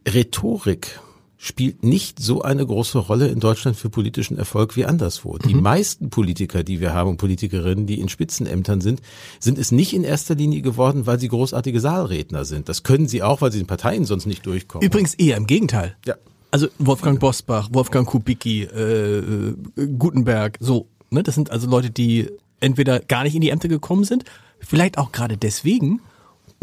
[0.07, 0.99] Rhetorik
[1.43, 5.37] spielt nicht so eine große Rolle in Deutschland für politischen Erfolg wie anderswo.
[5.37, 5.61] Die mhm.
[5.61, 9.01] meisten Politiker, die wir haben und Politikerinnen, die in Spitzenämtern sind,
[9.41, 12.69] sind es nicht in erster Linie geworden, weil sie großartige Saalredner sind.
[12.69, 14.87] Das können sie auch, weil sie in Parteien sonst nicht durchkommen.
[14.87, 15.97] Übrigens eher im Gegenteil.
[16.05, 16.15] Ja.
[16.49, 19.55] Also Wolfgang Bosbach, Wolfgang Kubicki, äh, äh,
[19.97, 20.87] Gutenberg, so.
[21.09, 21.23] Ne?
[21.23, 22.29] Das sind also Leute, die
[22.61, 24.23] entweder gar nicht in die Ämter gekommen sind,
[24.59, 25.99] vielleicht auch gerade deswegen,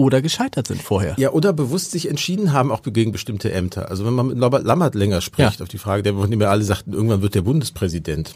[0.00, 1.14] oder gescheitert sind vorher.
[1.18, 3.90] Ja, oder bewusst sich entschieden haben, auch gegen bestimmte Ämter.
[3.90, 5.62] Also wenn man mit Robert Lammert länger spricht, ja.
[5.62, 8.34] auf die Frage, der, von dem wir alle sagten, irgendwann wird der Bundespräsident.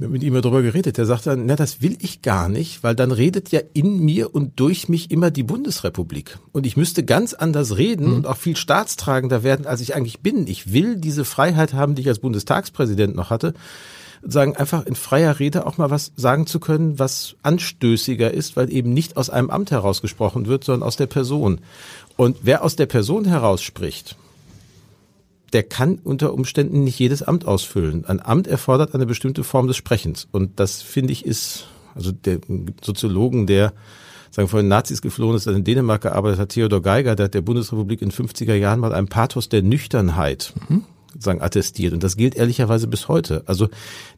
[0.00, 0.96] Mit ihm darüber geredet.
[0.96, 4.32] Der sagt dann, na, das will ich gar nicht, weil dann redet ja in mir
[4.32, 6.38] und durch mich immer die Bundesrepublik.
[6.52, 8.14] Und ich müsste ganz anders reden mhm.
[8.14, 10.46] und auch viel staatstragender werden, als ich eigentlich bin.
[10.46, 13.54] Ich will diese Freiheit haben, die ich als Bundestagspräsident noch hatte
[14.22, 18.72] sagen, einfach in freier Rede auch mal was sagen zu können, was anstößiger ist, weil
[18.72, 21.60] eben nicht aus einem Amt herausgesprochen wird, sondern aus der Person.
[22.16, 24.16] Und wer aus der Person heraus spricht,
[25.52, 28.04] der kann unter Umständen nicht jedes Amt ausfüllen.
[28.04, 30.28] Ein Amt erfordert eine bestimmte Form des Sprechens.
[30.30, 32.40] Und das finde ich ist, also der
[32.82, 33.72] Soziologen, der
[34.30, 37.34] sagen von den Nazis geflohen ist, der in Dänemark gearbeitet hat, Theodor Geiger, der hat
[37.34, 40.84] der Bundesrepublik in 50er Jahren mal ein Pathos der Nüchternheit mhm
[41.18, 43.42] sagen attestiert und das gilt ehrlicherweise bis heute.
[43.46, 43.68] Also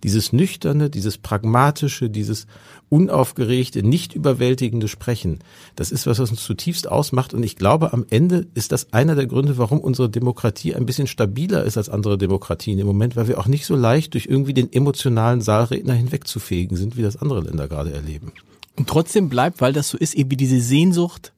[0.03, 2.47] dieses nüchterne, dieses pragmatische, dieses
[2.89, 5.41] unaufgeregte, nicht überwältigende Sprechen,
[5.77, 9.15] das ist was, was uns zutiefst ausmacht und ich glaube, am Ende ist das einer
[9.15, 13.29] der Gründe, warum unsere Demokratie ein bisschen stabiler ist als andere Demokratien im Moment, weil
[13.29, 17.43] wir auch nicht so leicht durch irgendwie den emotionalen Saalredner hinwegzufegen sind, wie das andere
[17.43, 18.33] Länder gerade erleben.
[18.77, 21.33] Und trotzdem bleibt, weil das so ist, irgendwie diese Sehnsucht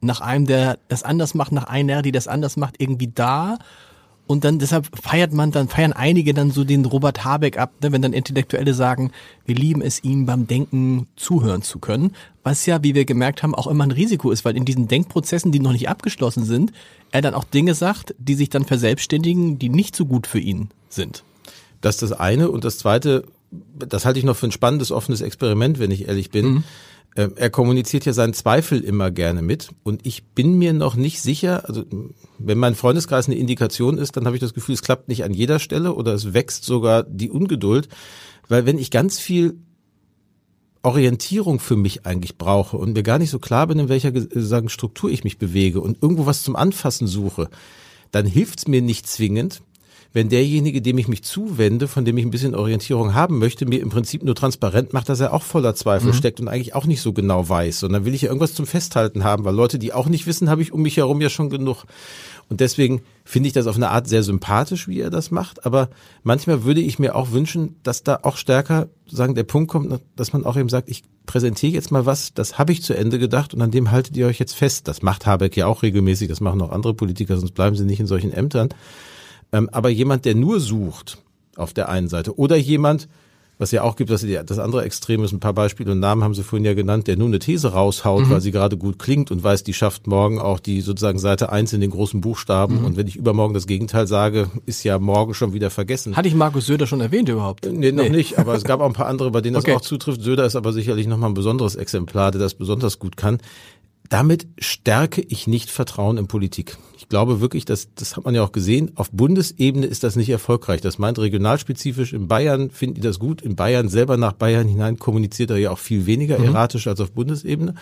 [0.00, 3.58] nach einem, der das anders macht, nach einer, die das anders macht, irgendwie da
[4.26, 7.92] und dann deshalb feiert man, dann feiern einige dann so den Robert Habeck ab, ne,
[7.92, 9.10] wenn dann Intellektuelle sagen,
[9.44, 12.12] wir lieben es, ihm beim Denken zuhören zu können.
[12.42, 15.52] Was ja, wie wir gemerkt haben, auch immer ein Risiko ist, weil in diesen Denkprozessen,
[15.52, 16.72] die noch nicht abgeschlossen sind,
[17.10, 20.70] er dann auch Dinge sagt, die sich dann verselbstständigen, die nicht so gut für ihn
[20.88, 21.22] sind.
[21.82, 22.50] Das ist das eine.
[22.50, 23.24] Und das zweite,
[23.78, 26.46] das halte ich noch für ein spannendes, offenes Experiment, wenn ich ehrlich bin.
[26.46, 26.64] Mhm
[27.14, 31.68] er kommuniziert ja seinen Zweifel immer gerne mit und ich bin mir noch nicht sicher,
[31.68, 31.84] also
[32.38, 35.32] wenn mein Freundeskreis eine Indikation ist, dann habe ich das Gefühl, es klappt nicht an
[35.32, 37.88] jeder Stelle oder es wächst sogar die Ungeduld,
[38.48, 39.58] weil wenn ich ganz viel
[40.82, 44.68] Orientierung für mich eigentlich brauche und mir gar nicht so klar bin, in welcher sagen,
[44.68, 47.48] Struktur ich mich bewege und irgendwo was zum Anfassen suche,
[48.10, 49.62] dann hilft's mir nicht zwingend,
[50.14, 53.80] wenn derjenige, dem ich mich zuwende, von dem ich ein bisschen Orientierung haben möchte, mir
[53.80, 56.14] im Prinzip nur transparent macht, dass er auch voller Zweifel mhm.
[56.14, 57.82] steckt und eigentlich auch nicht so genau weiß.
[57.82, 60.48] Und dann will ich ja irgendwas zum Festhalten haben, weil Leute, die auch nicht wissen,
[60.48, 61.84] habe ich um mich herum ja schon genug.
[62.48, 65.66] Und deswegen finde ich das auf eine Art sehr sympathisch, wie er das macht.
[65.66, 65.88] Aber
[66.22, 70.32] manchmal würde ich mir auch wünschen, dass da auch stärker sagen, der Punkt kommt, dass
[70.32, 73.52] man auch eben sagt, ich präsentiere jetzt mal was, das habe ich zu Ende gedacht
[73.52, 74.86] und an dem haltet ihr euch jetzt fest.
[74.86, 77.98] Das macht Habeck ja auch regelmäßig, das machen auch andere Politiker, sonst bleiben sie nicht
[77.98, 78.68] in solchen Ämtern.
[79.52, 81.18] Ähm, aber jemand, der nur sucht
[81.56, 83.08] auf der einen Seite oder jemand,
[83.58, 86.34] was ja auch gibt, dass das andere Extrem ist, ein paar Beispiele und Namen haben
[86.34, 88.30] Sie vorhin ja genannt, der nur eine These raushaut, mhm.
[88.30, 91.72] weil sie gerade gut klingt und weiß, die schafft morgen auch die sozusagen Seite eins
[91.72, 92.80] in den großen Buchstaben.
[92.80, 92.84] Mhm.
[92.84, 96.16] Und wenn ich übermorgen das Gegenteil sage, ist ja morgen schon wieder vergessen.
[96.16, 97.66] Hatte ich Markus Söder schon erwähnt überhaupt?
[97.70, 98.10] Nee, noch nee.
[98.10, 99.72] nicht, aber es gab auch ein paar andere, bei denen okay.
[99.72, 100.22] das auch zutrifft.
[100.22, 103.38] Söder ist aber sicherlich nochmal ein besonderes Exemplar, der das besonders gut kann
[104.10, 106.76] damit stärke ich nicht Vertrauen in Politik.
[106.98, 108.92] Ich glaube wirklich, dass das hat man ja auch gesehen.
[108.96, 110.80] Auf Bundesebene ist das nicht erfolgreich.
[110.80, 112.12] Das meint regionalspezifisch.
[112.12, 113.42] In Bayern finden die das gut.
[113.42, 116.46] In Bayern selber nach Bayern hinein kommuniziert er ja auch viel weniger mhm.
[116.46, 117.74] erratisch als auf Bundesebene.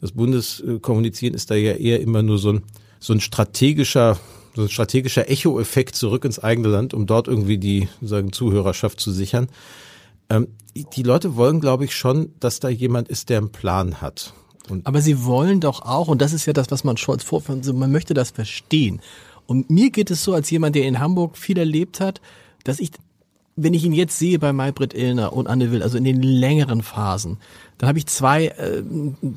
[0.00, 2.62] Das Bundeskommunizieren ist da ja eher immer nur so ein,
[3.00, 4.18] so ein strategischer,
[4.54, 9.10] so ein strategischer Echo-Effekt zurück ins eigene Land, um dort irgendwie die sagen, Zuhörerschaft zu
[9.10, 9.48] sichern.
[10.28, 14.34] Ähm, die Leute wollen, glaube ich, schon, dass da jemand ist, der einen Plan hat.
[14.68, 17.64] Und Aber sie wollen doch auch, und das ist ja das, was man Scholz vorführt,
[17.72, 19.00] man möchte das verstehen.
[19.46, 22.20] Und mir geht es so, als jemand, der in Hamburg viel erlebt hat,
[22.64, 22.90] dass ich,
[23.54, 26.82] wenn ich ihn jetzt sehe bei Maybrit Illner und Anne Will, also in den längeren
[26.82, 27.38] Phasen,
[27.78, 28.82] dann habe ich zwei, äh,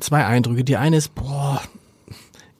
[0.00, 0.64] zwei Eindrücke.
[0.64, 1.60] Die eine ist, boah,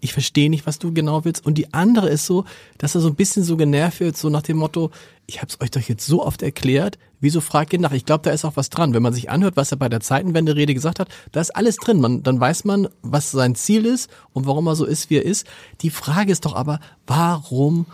[0.01, 1.45] ich verstehe nicht, was du genau willst.
[1.45, 2.45] Und die andere ist so,
[2.79, 4.91] dass er so ein bisschen so genervt wird, so nach dem Motto,
[5.27, 7.93] ich habe es euch doch jetzt so oft erklärt, wieso fragt ihr nach?
[7.93, 8.95] Ich glaube, da ist auch was dran.
[8.95, 12.01] Wenn man sich anhört, was er bei der Zeitenwende-Rede gesagt hat, da ist alles drin.
[12.01, 15.25] Man, dann weiß man, was sein Ziel ist und warum er so ist, wie er
[15.25, 15.47] ist.
[15.83, 17.87] Die Frage ist doch aber, warum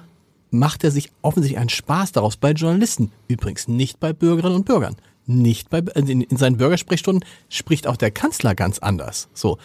[0.50, 3.10] macht er sich offensichtlich einen Spaß daraus bei Journalisten?
[3.28, 4.96] Übrigens nicht bei Bürgerinnen und Bürgern.
[5.26, 9.28] Nicht bei, in, in seinen Bürgersprechstunden spricht auch der Kanzler ganz anders.
[9.34, 9.58] So.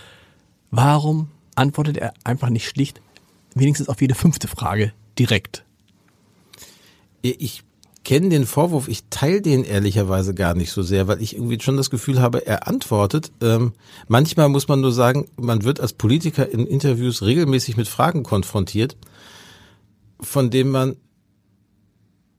[0.71, 3.01] Warum antwortet er einfach nicht schlicht,
[3.55, 5.63] wenigstens auf jede fünfte Frage direkt?
[7.21, 7.63] Ich
[8.03, 11.77] kenne den Vorwurf, ich teile den ehrlicherweise gar nicht so sehr, weil ich irgendwie schon
[11.77, 13.31] das Gefühl habe, er antwortet.
[13.41, 13.73] Ähm,
[14.07, 18.97] manchmal muss man nur sagen, man wird als Politiker in Interviews regelmäßig mit Fragen konfrontiert,
[20.19, 20.95] von denen man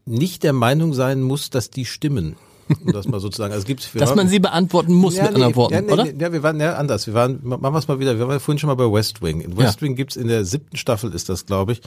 [0.04, 2.36] nicht der Meinung sein muss, dass die stimmen.
[2.84, 3.52] Um das mal sozusagen.
[3.52, 6.06] Also gibt's, Dass man sie beantworten muss ja, mit nee, anderen Worten, ja, nee, oder?
[6.06, 7.06] Ja, wir waren ja anders.
[7.06, 8.18] Wir waren, machen wir es mal wieder.
[8.18, 9.40] Wir waren vorhin schon mal bei West Wing.
[9.40, 9.86] In West ja.
[9.86, 11.82] Wing gibt's in der siebten Staffel ist das, glaube ich,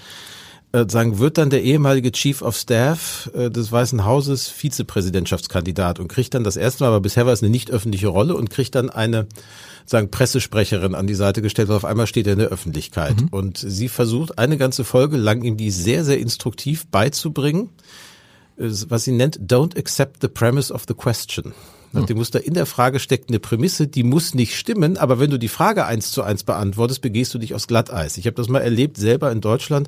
[0.76, 6.10] äh, sagen, wird dann der ehemalige Chief of Staff äh, des Weißen Hauses Vizepräsidentschaftskandidat und
[6.10, 8.76] kriegt dann das erste Mal, aber bisher war es eine nicht öffentliche Rolle und kriegt
[8.76, 9.28] dann eine
[9.86, 13.28] sagen Pressesprecherin an die Seite gestellt, weil auf einmal steht er in der Öffentlichkeit mhm.
[13.30, 17.70] und sie versucht eine ganze Folge lang ihm die sehr sehr instruktiv beizubringen,
[18.58, 21.54] was sie nennt Don't accept the premise of the question.
[21.96, 25.30] Nach dem Muster in der Frage steckt eine Prämisse, die muss nicht stimmen, aber wenn
[25.30, 28.18] du die Frage eins zu eins beantwortest, begehst du dich aufs Glatteis.
[28.18, 29.88] Ich habe das mal erlebt selber in Deutschland.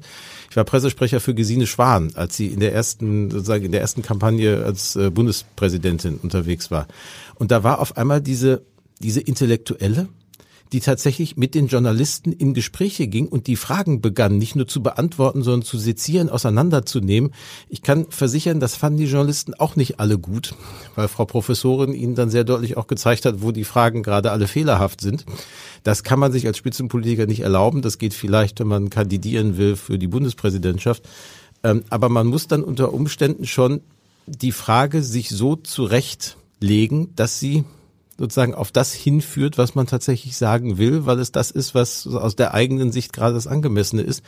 [0.49, 4.03] Ich war Pressesprecher für Gesine Schwan, als sie in der ersten, sozusagen in der ersten
[4.03, 6.87] Kampagne als äh, Bundespräsidentin unterwegs war.
[7.35, 8.61] Und da war auf einmal diese,
[8.99, 10.07] diese Intellektuelle,
[10.71, 14.83] die tatsächlich mit den Journalisten in Gespräche ging und die Fragen begann, nicht nur zu
[14.83, 17.31] beantworten, sondern zu sezieren, auseinanderzunehmen.
[17.69, 20.55] Ich kann versichern, das fanden die Journalisten auch nicht alle gut,
[20.95, 24.47] weil Frau Professorin ihnen dann sehr deutlich auch gezeigt hat, wo die Fragen gerade alle
[24.47, 25.25] fehlerhaft sind.
[25.83, 27.81] Das kann man sich als Spitzenpolitiker nicht erlauben.
[27.81, 31.07] Das geht vielleicht, wenn man kandidieren will für die Bundespräsidentschaft.
[31.63, 33.81] Ähm, aber man muss dann unter Umständen schon
[34.27, 37.63] die Frage sich so zurechtlegen, dass sie
[38.17, 42.35] sozusagen auf das hinführt, was man tatsächlich sagen will, weil es das ist, was aus
[42.35, 44.23] der eigenen Sicht gerade das Angemessene ist.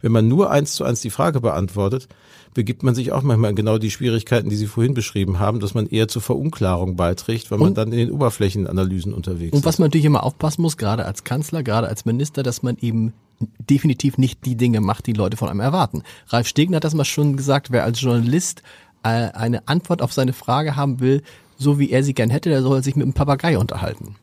[0.00, 2.08] Wenn man nur eins zu eins die Frage beantwortet,
[2.54, 5.74] begibt man sich auch manchmal in genau die Schwierigkeiten, die Sie vorhin beschrieben haben, dass
[5.74, 9.58] man eher zur Verunklarung beiträgt, weil man und, dann in den Oberflächenanalysen unterwegs ist.
[9.58, 12.76] Und was man natürlich immer aufpassen muss, gerade als Kanzler, gerade als Minister, dass man
[12.80, 13.12] eben
[13.58, 16.02] definitiv nicht die Dinge macht, die Leute von einem erwarten.
[16.28, 18.62] Ralf Stegner hat das mal schon gesagt, wer als Journalist
[19.02, 21.22] äh, eine Antwort auf seine Frage haben will,
[21.56, 24.16] so wie er sie gern hätte, der soll sich mit einem Papagei unterhalten.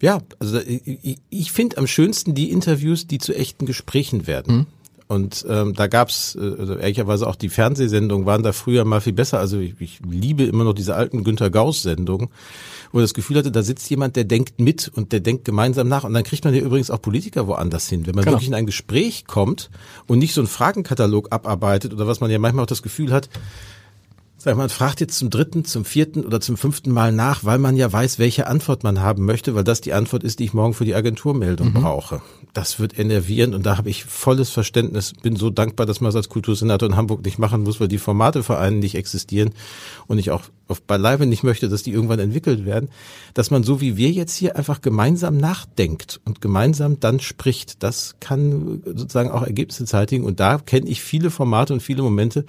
[0.00, 4.56] Ja, also ich, ich finde am schönsten die Interviews, die zu echten Gesprächen werden.
[4.56, 4.66] Mhm.
[5.06, 9.12] Und ähm, da gab's äh, also ehrlicherweise auch die Fernsehsendungen waren da früher mal viel
[9.12, 9.38] besser.
[9.38, 12.28] Also ich, ich liebe immer noch diese alten Günter Gauss-Sendungen,
[12.90, 16.04] wo das Gefühl hatte, da sitzt jemand, der denkt mit und der denkt gemeinsam nach.
[16.04, 18.06] Und dann kriegt man ja übrigens auch Politiker woanders hin.
[18.06, 18.36] Wenn man genau.
[18.36, 19.70] wirklich in ein Gespräch kommt
[20.06, 23.28] und nicht so einen Fragenkatalog abarbeitet oder was man ja manchmal auch das Gefühl hat,
[24.44, 27.76] Sag, man fragt jetzt zum dritten, zum vierten oder zum fünften Mal nach, weil man
[27.76, 30.74] ja weiß, welche Antwort man haben möchte, weil das die Antwort ist, die ich morgen
[30.74, 31.80] für die Agenturmeldung mhm.
[31.80, 32.20] brauche.
[32.52, 35.14] Das wird enervierend und da habe ich volles Verständnis.
[35.22, 37.96] Bin so dankbar, dass man es als Kultursenator in Hamburg nicht machen muss, weil die
[37.96, 39.54] Formatevereine nicht existieren
[40.08, 42.90] und ich auch auf beileibe nicht möchte, dass die irgendwann entwickelt werden,
[43.32, 47.82] dass man so wie wir jetzt hier einfach gemeinsam nachdenkt und gemeinsam dann spricht.
[47.82, 52.44] Das kann sozusagen auch Ergebnisse zeitigen und da kenne ich viele Formate und viele Momente,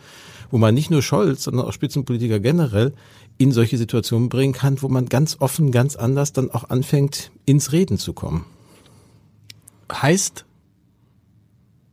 [0.51, 2.93] wo man nicht nur Scholz, sondern auch Spitzenpolitiker generell
[3.37, 7.71] in solche Situationen bringen kann, wo man ganz offen, ganz anders dann auch anfängt, ins
[7.71, 8.45] Reden zu kommen.
[9.91, 10.45] Heißt,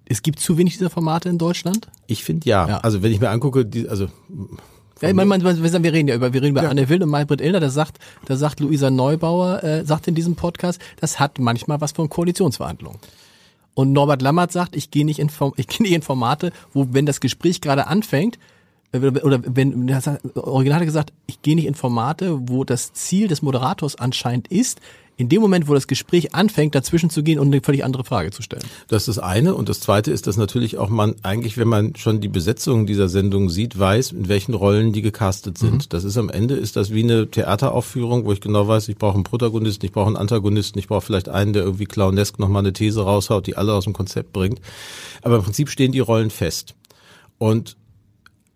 [0.04, 1.88] es gibt zu wenig dieser Formate in Deutschland?
[2.06, 2.68] Ich finde ja.
[2.68, 2.78] ja.
[2.78, 4.08] Also wenn ich mir angucke, die, also
[5.00, 6.70] ja, ich meine, man, man, wir reden ja über, wir reden über ja.
[6.70, 10.36] Anne Will und Maybrit Illner, da sagt, da sagt Luisa Neubauer, äh, sagt in diesem
[10.36, 13.00] Podcast, das hat manchmal was von Koalitionsverhandlungen.
[13.74, 15.18] Und Norbert Lammert sagt, ich gehe nicht
[15.66, 18.38] gehe nicht in Formate, wo, wenn das Gespräch gerade anfängt,
[18.92, 23.28] äh, oder wenn, das Original hat gesagt, ich gehe nicht in Formate, wo das Ziel
[23.28, 24.80] des Moderators anscheinend ist,
[25.16, 28.30] in dem Moment, wo das Gespräch anfängt, dazwischen zu gehen und eine völlig andere Frage
[28.30, 28.64] zu stellen.
[28.88, 29.54] Das ist das eine.
[29.54, 33.08] Und das zweite ist, dass natürlich auch man eigentlich, wenn man schon die Besetzung dieser
[33.08, 35.74] Sendung sieht, weiß, in welchen Rollen die gecastet sind.
[35.74, 35.88] Mhm.
[35.90, 39.14] Das ist am Ende, ist das wie eine Theateraufführung, wo ich genau weiß, ich brauche
[39.14, 42.72] einen Protagonisten, ich brauche einen Antagonisten, ich brauche vielleicht einen, der irgendwie clownesk nochmal eine
[42.72, 44.60] These raushaut, die alle aus dem Konzept bringt.
[45.22, 46.74] Aber im Prinzip stehen die Rollen fest.
[47.38, 47.76] Und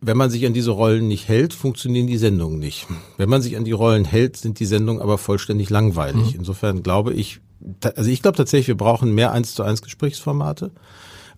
[0.01, 2.87] wenn man sich an diese Rollen nicht hält, funktionieren die Sendungen nicht.
[3.17, 6.35] Wenn man sich an die Rollen hält, sind die Sendungen aber vollständig langweilig.
[6.35, 6.41] Mhm.
[6.41, 7.41] Insofern glaube ich,
[7.83, 10.71] also ich glaube tatsächlich, wir brauchen mehr eins zu eins Gesprächsformate.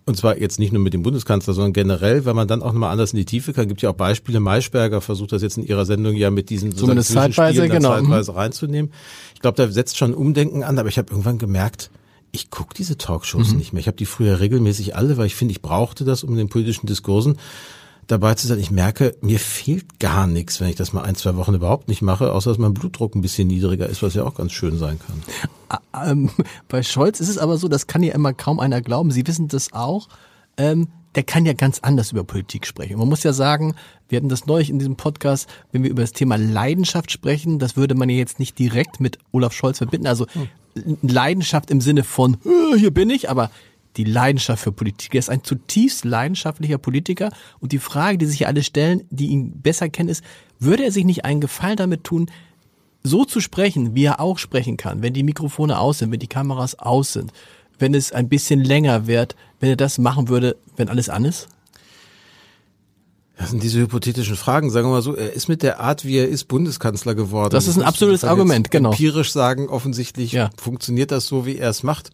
[0.05, 2.91] Und zwar jetzt nicht nur mit dem Bundeskanzler, sondern generell, weil man dann auch nochmal
[2.91, 3.67] anders in die Tiefe kann.
[3.67, 4.39] Gibt ja auch Beispiele.
[4.39, 7.91] Maischberger versucht das jetzt in ihrer Sendung ja mit diesen Zumindest zeitweise, genau.
[7.91, 8.91] zeitweise reinzunehmen.
[9.35, 11.91] Ich glaube, da setzt schon Umdenken an, aber ich habe irgendwann gemerkt,
[12.31, 13.57] ich gucke diese Talkshows mhm.
[13.57, 13.81] nicht mehr.
[13.81, 16.87] Ich habe die früher regelmäßig alle, weil ich finde, ich brauchte das um den politischen
[16.87, 17.37] Diskursen
[18.09, 18.59] dabei zu sein.
[18.59, 22.01] Ich merke, mir fehlt gar nichts, wenn ich das mal ein, zwei Wochen überhaupt nicht
[22.01, 24.99] mache, außer dass mein Blutdruck ein bisschen niedriger ist, was ja auch ganz schön sein
[24.99, 26.09] kann.
[26.09, 26.29] Ähm,
[26.67, 29.11] bei Scholz ist es aber so, das kann ja immer kaum einer glauben.
[29.11, 30.09] Sie wissen das auch.
[30.57, 32.97] Ähm, der kann ja ganz anders über Politik sprechen.
[32.97, 33.75] Man muss ja sagen,
[34.09, 37.75] wir hatten das neulich in diesem Podcast, wenn wir über das Thema Leidenschaft sprechen, das
[37.75, 40.07] würde man ja jetzt nicht direkt mit Olaf Scholz verbinden.
[40.07, 40.97] Also hm.
[41.01, 43.49] Leidenschaft im Sinne von, äh, hier bin ich, aber
[43.99, 45.13] die Leidenschaft für Politik.
[45.13, 49.27] Er ist ein zutiefst leidenschaftlicher Politiker und die Frage, die sich hier alle stellen, die
[49.27, 50.23] ihn besser kennen, ist,
[50.57, 52.31] würde er sich nicht einen Gefallen damit tun,
[53.03, 56.27] so zu sprechen, wie er auch sprechen kann, wenn die Mikrofone aus sind, wenn die
[56.27, 57.33] Kameras aus sind,
[57.77, 61.49] wenn es ein bisschen länger wird, wenn er das machen würde, wenn alles an ist?
[63.39, 64.69] Das sind diese hypothetischen Fragen.
[64.69, 67.51] Sagen wir mal so, er ist mit der Art, wie er ist, Bundeskanzler geworden.
[67.51, 68.91] Das ist ein absolutes Argument, genau.
[68.91, 70.49] Empirisch sagen, offensichtlich ja.
[70.57, 72.11] funktioniert das so, wie er es macht.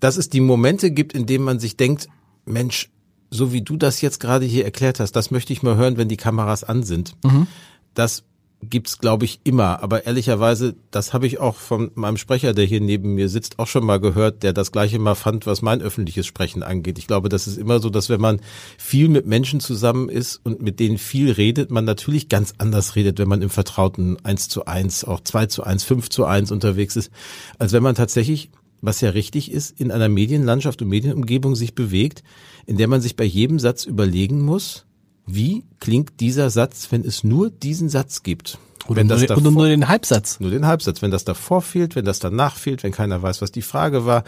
[0.00, 2.08] Dass es die Momente gibt, in denen man sich denkt,
[2.44, 2.90] Mensch,
[3.30, 6.08] so wie du das jetzt gerade hier erklärt hast, das möchte ich mal hören, wenn
[6.08, 7.14] die Kameras an sind.
[7.24, 7.46] Mhm.
[7.94, 8.24] Das
[8.62, 12.80] gibt's glaube ich immer, aber ehrlicherweise, das habe ich auch von meinem Sprecher, der hier
[12.80, 16.26] neben mir sitzt, auch schon mal gehört, der das gleiche mal fand, was mein öffentliches
[16.26, 16.98] Sprechen angeht.
[16.98, 18.40] Ich glaube, das ist immer so, dass wenn man
[18.78, 23.18] viel mit Menschen zusammen ist und mit denen viel redet, man natürlich ganz anders redet,
[23.18, 26.96] wenn man im Vertrauten eins zu eins, auch zwei zu eins, fünf zu eins unterwegs
[26.96, 27.10] ist,
[27.58, 28.50] als wenn man tatsächlich
[28.82, 32.22] was ja richtig ist, in einer Medienlandschaft und Medienumgebung sich bewegt,
[32.66, 34.85] in der man sich bei jedem Satz überlegen muss,
[35.26, 38.58] wie klingt dieser Satz, wenn es nur diesen Satz gibt?
[38.88, 40.38] Oder, wenn das nur, davor, nur den Halbsatz.
[40.38, 41.02] Nur den Halbsatz.
[41.02, 44.22] Wenn das davor fehlt, wenn das danach fehlt, wenn keiner weiß, was die Frage war.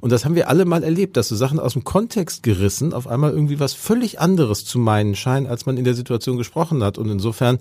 [0.00, 3.08] Und das haben wir alle mal erlebt, dass so Sachen aus dem Kontext gerissen auf
[3.08, 6.96] einmal irgendwie was völlig anderes zu meinen scheinen, als man in der Situation gesprochen hat.
[6.96, 7.58] Und insofern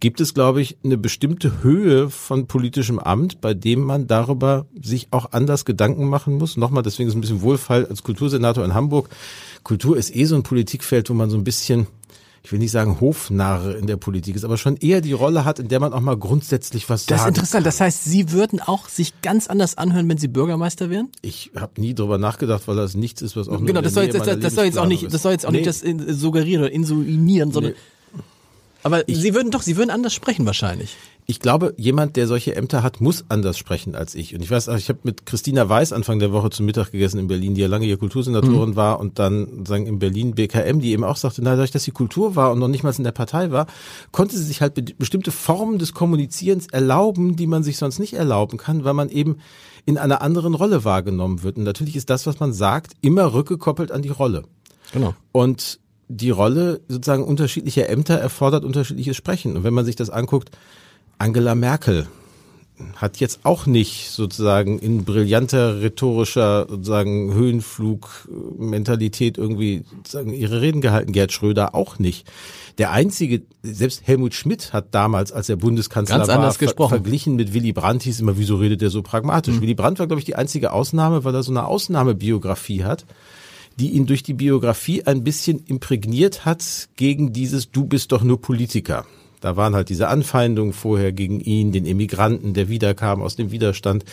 [0.00, 5.08] gibt es, glaube ich, eine bestimmte Höhe von politischem Amt, bei dem man darüber sich
[5.10, 6.56] auch anders Gedanken machen muss.
[6.56, 9.08] Nochmal, deswegen ist es ein bisschen Wohlfall als Kultursenator in Hamburg.
[9.64, 11.88] Kultur ist eh so ein Politikfeld, wo man so ein bisschen
[12.42, 15.58] ich will nicht sagen Hofnarr in der Politik ist, aber schon eher die Rolle hat,
[15.58, 17.10] in der man auch mal grundsätzlich was sagt.
[17.10, 17.66] Das ist interessant.
[17.66, 21.08] Das heißt, Sie würden auch sich ganz anders anhören, wenn Sie Bürgermeister wären?
[21.22, 23.80] Ich habe nie drüber nachgedacht, weil das nichts ist, was auch genau.
[23.80, 25.58] Das soll, jetzt, das, das soll jetzt auch nicht, das soll jetzt auch nee.
[25.58, 27.78] nicht das suggerieren oder insuinieren, sondern nee.
[28.82, 30.96] Aber ich, Sie würden doch, Sie würden anders sprechen wahrscheinlich.
[31.26, 34.34] Ich glaube, jemand, der solche Ämter hat, muss anders sprechen als ich.
[34.34, 37.26] Und ich weiß, ich habe mit Christina Weiß Anfang der Woche zum Mittag gegessen in
[37.26, 38.76] Berlin, die ja lange hier Kultursenatorin mhm.
[38.76, 41.90] war und dann sagen in Berlin BKM, die eben auch sagte, na, dadurch, dass sie
[41.90, 43.66] Kultur war und noch nicht mal in der Partei war,
[44.10, 48.56] konnte sie sich halt bestimmte Formen des Kommunizierens erlauben, die man sich sonst nicht erlauben
[48.56, 49.36] kann, weil man eben
[49.84, 51.58] in einer anderen Rolle wahrgenommen wird.
[51.58, 54.44] Und natürlich ist das, was man sagt, immer rückgekoppelt an die Rolle.
[54.92, 55.14] Genau.
[55.32, 55.78] Und
[56.08, 59.56] die Rolle sozusagen unterschiedlicher Ämter erfordert unterschiedliches Sprechen.
[59.56, 60.50] Und wenn man sich das anguckt,
[61.18, 62.06] Angela Merkel
[62.96, 71.12] hat jetzt auch nicht sozusagen in brillanter rhetorischer sozusagen Höhenflug-Mentalität irgendwie sozusagen ihre Reden gehalten.
[71.12, 72.30] Gerd Schröder auch nicht.
[72.78, 77.52] Der einzige, selbst Helmut Schmidt hat damals, als er Bundeskanzler Ganz war, ver verglichen mit
[77.52, 79.56] Willy Brandt, hieß immer, wieso redet er so pragmatisch?
[79.56, 79.62] Mhm.
[79.62, 83.04] Willy Brandt war, glaube ich, die einzige Ausnahme, weil er so eine Ausnahmebiografie hat
[83.78, 88.40] die ihn durch die Biografie ein bisschen imprägniert hat gegen dieses Du bist doch nur
[88.40, 89.06] Politiker.
[89.40, 94.04] Da waren halt diese Anfeindungen vorher gegen ihn, den Emigranten, der wiederkam aus dem Widerstand.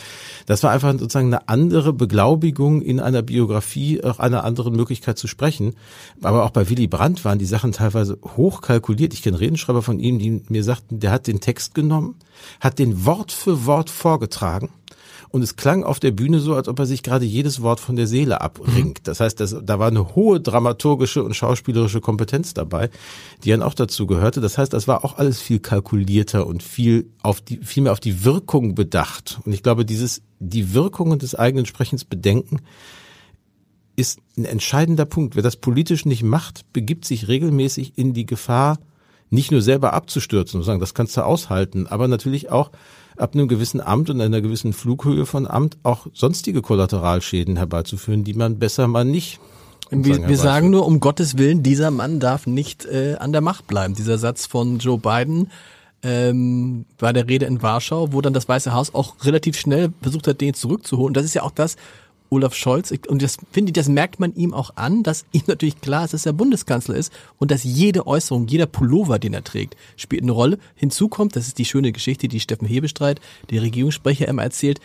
[0.46, 5.28] Das war einfach sozusagen eine andere Beglaubigung in einer Biografie, auch einer anderen Möglichkeit zu
[5.28, 5.74] sprechen.
[6.22, 9.14] Aber auch bei Willy Brandt waren die Sachen teilweise hoch kalkuliert.
[9.14, 12.16] Ich kenne Redenschreiber von ihm, die mir sagten, der hat den Text genommen,
[12.60, 14.70] hat den Wort für Wort vorgetragen
[15.36, 17.98] und es klang auf der Bühne so, als ob er sich gerade jedes Wort von
[17.98, 19.02] der Seele abringt.
[19.04, 22.90] Das heißt, das, da war eine hohe dramaturgische und schauspielerische Kompetenz dabei,
[23.44, 24.40] die dann auch dazu gehörte.
[24.40, 28.00] Das heißt, das war auch alles viel kalkulierter und viel auf die, viel mehr auf
[28.00, 29.42] die Wirkung bedacht.
[29.44, 32.62] Und ich glaube, dieses, die Wirkungen des eigenen Sprechens bedenken,
[33.98, 35.36] ist ein entscheidender Punkt.
[35.36, 38.80] Wer das politisch nicht macht, begibt sich regelmäßig in die Gefahr,
[39.30, 42.72] nicht nur selber abzustürzen und sagen, das kannst du aushalten, aber natürlich auch
[43.18, 48.34] ab einem gewissen Amt und einer gewissen Flughöhe von Amt auch sonstige Kollateralschäden herbeizuführen, die
[48.34, 49.40] man besser mal nicht
[49.92, 53.68] wir, wir sagen nur, um Gottes Willen, dieser Mann darf nicht äh, an der Macht
[53.68, 53.94] bleiben.
[53.94, 55.52] Dieser Satz von Joe Biden
[56.02, 60.28] ähm, bei der Rede in Warschau, wo dann das Weiße Haus auch relativ schnell versucht
[60.28, 61.14] hat, den zurückzuholen.
[61.14, 61.76] Das ist ja auch das,
[62.30, 65.82] Olaf Scholz, und das finde ich, das merkt man ihm auch an, dass ihm natürlich
[65.82, 69.76] klar ist, dass er Bundeskanzler ist und dass jede Äußerung, jeder Pullover, den er trägt,
[69.96, 70.58] spielt eine Rolle.
[70.76, 74.80] Hinzu kommt, das ist die schöne Geschichte, die Steffen Hebestreit, der Regierungssprecher, immer erzählt,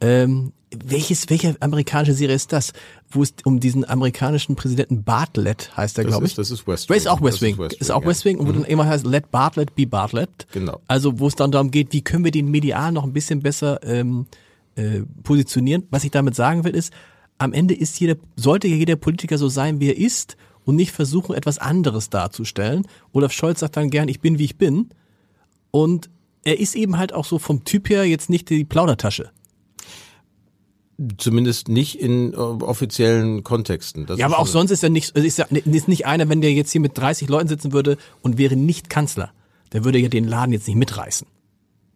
[0.00, 0.52] ähm,
[0.84, 2.72] welches, welche amerikanische Serie ist das,
[3.10, 6.34] wo es um diesen amerikanischen Präsidenten Bartlett heißt er, glaube ich.
[6.34, 6.96] Das ist West Wing.
[6.96, 7.54] Ist auch West Wing.
[7.54, 8.62] Ist, West Wing, ist auch West Wing und wo mhm.
[8.62, 10.46] dann immer heißt, let Bartlett be Bartlett.
[10.52, 10.80] Genau.
[10.88, 13.80] Also wo es dann darum geht, wie können wir den medial noch ein bisschen besser
[13.84, 14.26] ähm,
[14.76, 15.84] äh, positionieren.
[15.90, 16.92] Was ich damit sagen will, ist,
[17.38, 21.34] am Ende ist jeder, sollte jeder Politiker so sein, wie er ist und nicht versuchen,
[21.34, 22.86] etwas anderes darzustellen.
[23.12, 24.90] Olaf Scholz sagt dann gern, ich bin, wie ich bin.
[25.70, 26.10] Und
[26.44, 29.30] er ist eben halt auch so vom Typ her jetzt nicht die Plaudertasche.
[31.18, 34.06] Zumindest nicht in äh, offiziellen Kontexten.
[34.06, 36.52] Das ja, aber auch sonst ist er nicht, ist, er, ist nicht einer, wenn der
[36.52, 39.32] jetzt hier mit 30 Leuten sitzen würde und wäre nicht Kanzler.
[39.72, 41.26] Der würde ja den Laden jetzt nicht mitreißen.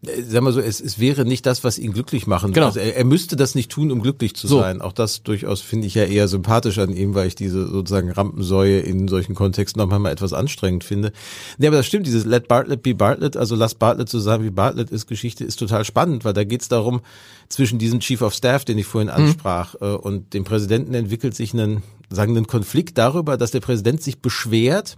[0.07, 2.67] Äh, sag mal so, es, es wäre nicht das, was ihn glücklich machen genau.
[2.67, 4.61] Also er, er müsste das nicht tun, um glücklich zu so.
[4.61, 4.81] sein.
[4.81, 8.81] Auch das durchaus finde ich ja eher sympathisch an ihm, weil ich diese sozusagen Rampensäue
[8.81, 11.13] in solchen Kontexten auch manchmal etwas anstrengend finde.
[11.59, 14.51] Nee, aber das stimmt, dieses Let Bartlett be Bartlett, also lass Bartlett so sein, wie
[14.51, 17.01] Bartlett ist, Geschichte ist total spannend, weil da geht es darum,
[17.49, 19.15] zwischen diesem Chief of Staff, den ich vorhin mhm.
[19.15, 19.97] ansprach, mhm.
[19.97, 24.97] und dem Präsidenten entwickelt sich einen, sagen, einen Konflikt darüber, dass der Präsident sich beschwert,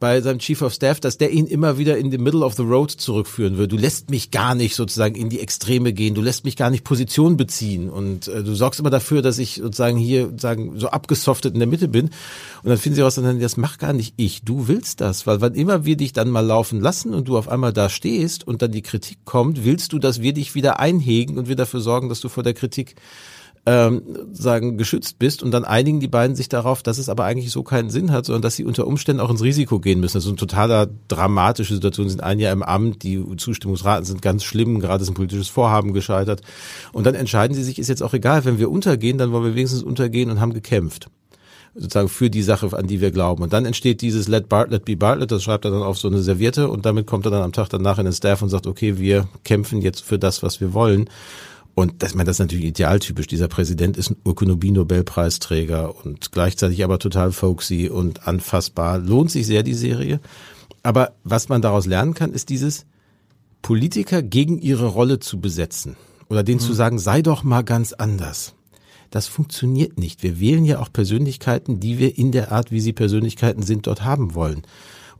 [0.00, 2.62] bei seinem Chief of Staff, dass der ihn immer wieder in the middle of the
[2.62, 3.68] road zurückführen würde.
[3.68, 6.84] Du lässt mich gar nicht sozusagen in die Extreme gehen, du lässt mich gar nicht
[6.84, 11.54] Position beziehen und äh, du sorgst immer dafür, dass ich sozusagen hier sagen so abgesoftet
[11.54, 12.06] in der Mitte bin.
[12.62, 15.40] Und dann finden sie raus, dann das macht gar nicht ich, du willst das, weil
[15.40, 18.62] wann immer wir dich dann mal laufen lassen und du auf einmal da stehst und
[18.62, 22.08] dann die Kritik kommt, willst du, dass wir dich wieder einhegen und wir dafür sorgen,
[22.08, 22.96] dass du vor der Kritik
[23.66, 24.02] ähm,
[24.32, 27.62] sagen geschützt bist und dann einigen die beiden sich darauf, dass es aber eigentlich so
[27.62, 30.18] keinen Sinn hat, sondern dass sie unter Umständen auch ins Risiko gehen müssen.
[30.18, 32.08] Das ist eine totaler dramatische Situation.
[32.08, 35.48] Sie sind ein Jahr im Amt, die Zustimmungsraten sind ganz schlimm, gerade ist ein politisches
[35.48, 36.42] Vorhaben gescheitert.
[36.92, 39.54] Und dann entscheiden sie sich, ist jetzt auch egal, wenn wir untergehen, dann wollen wir
[39.54, 41.08] wenigstens untergehen und haben gekämpft.
[41.74, 43.42] sozusagen für die Sache, an die wir glauben.
[43.42, 46.22] Und dann entsteht dieses Let Bartlett be Bartlett, das schreibt er dann auf so eine
[46.22, 48.98] Serviette und damit kommt er dann am Tag danach in den Staff und sagt, okay,
[48.98, 51.08] wir kämpfen jetzt für das, was wir wollen.
[51.74, 53.26] Und das, meine, das ist natürlich idealtypisch.
[53.26, 58.98] Dieser Präsident ist ein Ökonomie-Nobelpreisträger und gleichzeitig aber total folksy und anfassbar.
[58.98, 60.20] Lohnt sich sehr die Serie.
[60.84, 62.86] Aber was man daraus lernen kann, ist dieses
[63.62, 65.96] Politiker gegen ihre Rolle zu besetzen
[66.28, 66.64] oder denen mhm.
[66.64, 68.54] zu sagen, sei doch mal ganz anders.
[69.10, 70.22] Das funktioniert nicht.
[70.22, 74.04] Wir wählen ja auch Persönlichkeiten, die wir in der Art, wie sie Persönlichkeiten sind, dort
[74.04, 74.62] haben wollen.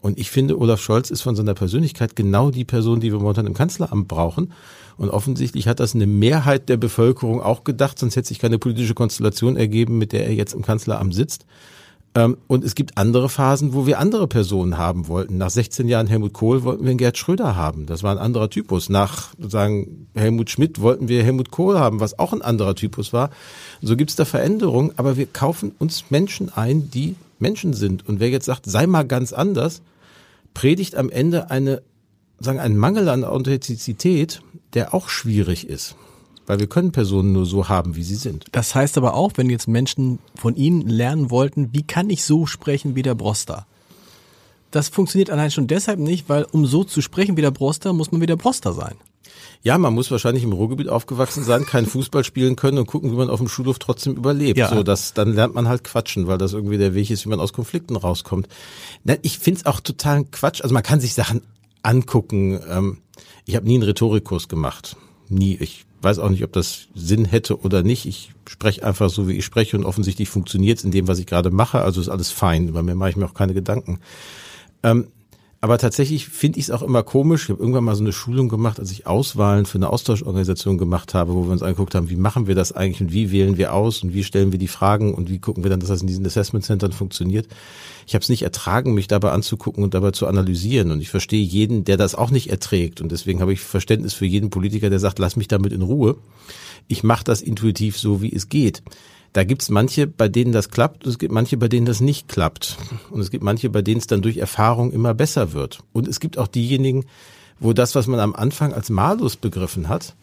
[0.05, 3.47] Und ich finde, Olaf Scholz ist von seiner Persönlichkeit genau die Person, die wir momentan
[3.47, 4.53] im Kanzleramt brauchen.
[4.99, 8.93] Und offensichtlich hat das eine Mehrheit der Bevölkerung auch gedacht, sonst hätte sich keine politische
[8.93, 11.47] Konstellation ergeben, mit der er jetzt im Kanzleramt sitzt.
[12.15, 15.39] Ähm, und es gibt andere Phasen, wo wir andere Personen haben wollten.
[15.39, 17.87] Nach 16 Jahren Helmut Kohl wollten wir einen Gerd Schröder haben.
[17.87, 18.91] Das war ein anderer Typus.
[18.91, 23.31] Nach sozusagen Helmut Schmidt wollten wir Helmut Kohl haben, was auch ein anderer Typus war.
[23.81, 28.07] So gibt es da Veränderungen, aber wir kaufen uns Menschen ein, die Menschen sind.
[28.07, 29.81] Und wer jetzt sagt, sei mal ganz anders,
[30.55, 31.83] predigt am Ende eine
[32.39, 34.41] sagen, einen Mangel an Authentizität,
[34.75, 35.97] der auch schwierig ist.
[36.47, 38.47] Weil wir können Personen nur so haben, wie sie sind.
[38.53, 42.45] Das heißt aber auch, wenn jetzt Menschen von Ihnen lernen wollten, wie kann ich so
[42.45, 43.67] sprechen wie der Broster?
[44.71, 48.13] Das funktioniert allein schon deshalb nicht, weil um so zu sprechen wie der Broster, muss
[48.13, 48.97] man wie der Broster sein.
[49.63, 53.17] Ja, man muss wahrscheinlich im Ruhrgebiet aufgewachsen sein, kein Fußball spielen können und gucken, wie
[53.17, 54.59] man auf dem Schulhof trotzdem überlebt.
[54.59, 54.69] Ja.
[54.69, 57.41] So, das, dann lernt man halt quatschen, weil das irgendwie der Weg ist, wie man
[57.41, 58.49] aus Konflikten rauskommt.
[59.23, 60.61] Ich find's auch total Quatsch.
[60.61, 61.43] Also man kann sich Sachen
[61.83, 62.61] angucken.
[62.69, 62.99] Ähm,
[63.47, 64.97] ich habe nie einen Rhetorikkurs gemacht.
[65.29, 65.57] Nie.
[65.61, 68.07] Ich weiß auch nicht, ob das Sinn hätte oder nicht.
[68.07, 71.27] Ich spreche einfach so, wie ich spreche und offensichtlich funktioniert es in dem, was ich
[71.27, 71.81] gerade mache.
[71.81, 72.73] Also ist alles fein.
[72.73, 74.01] Bei mir mache ich mir auch keine Gedanken.
[74.83, 75.09] Ähm,
[75.65, 77.45] aber tatsächlich finde ich es auch immer komisch.
[77.45, 81.15] Ich habe irgendwann mal so eine Schulung gemacht, als ich Auswahlen für eine Austauschorganisation gemacht
[81.15, 83.73] habe, wo wir uns angeguckt haben, wie machen wir das eigentlich und wie wählen wir
[83.73, 86.07] aus und wie stellen wir die Fragen und wie gucken wir dann, dass das in
[86.07, 87.49] diesen Assessment Centern funktioniert.
[88.07, 90.91] Ich habe es nicht ertragen, mich dabei anzugucken und dabei zu analysieren.
[90.91, 93.01] Und ich verstehe jeden, der das auch nicht erträgt.
[93.01, 96.19] Und deswegen habe ich Verständnis für jeden Politiker, der sagt, lass mich damit in Ruhe.
[96.89, 98.83] Ich mache das intuitiv so, wie es geht.
[99.35, 102.29] Da gibt's manche, bei denen das klappt, und es gibt manche, bei denen das nicht
[102.29, 102.79] klappt.
[103.11, 105.81] Und es gibt manche, bei denen es dann durch Erfahrung immer besser wird.
[105.93, 107.05] Und es gibt auch diejenigen,
[107.59, 110.15] wo das, was man am Anfang als Malus begriffen hat,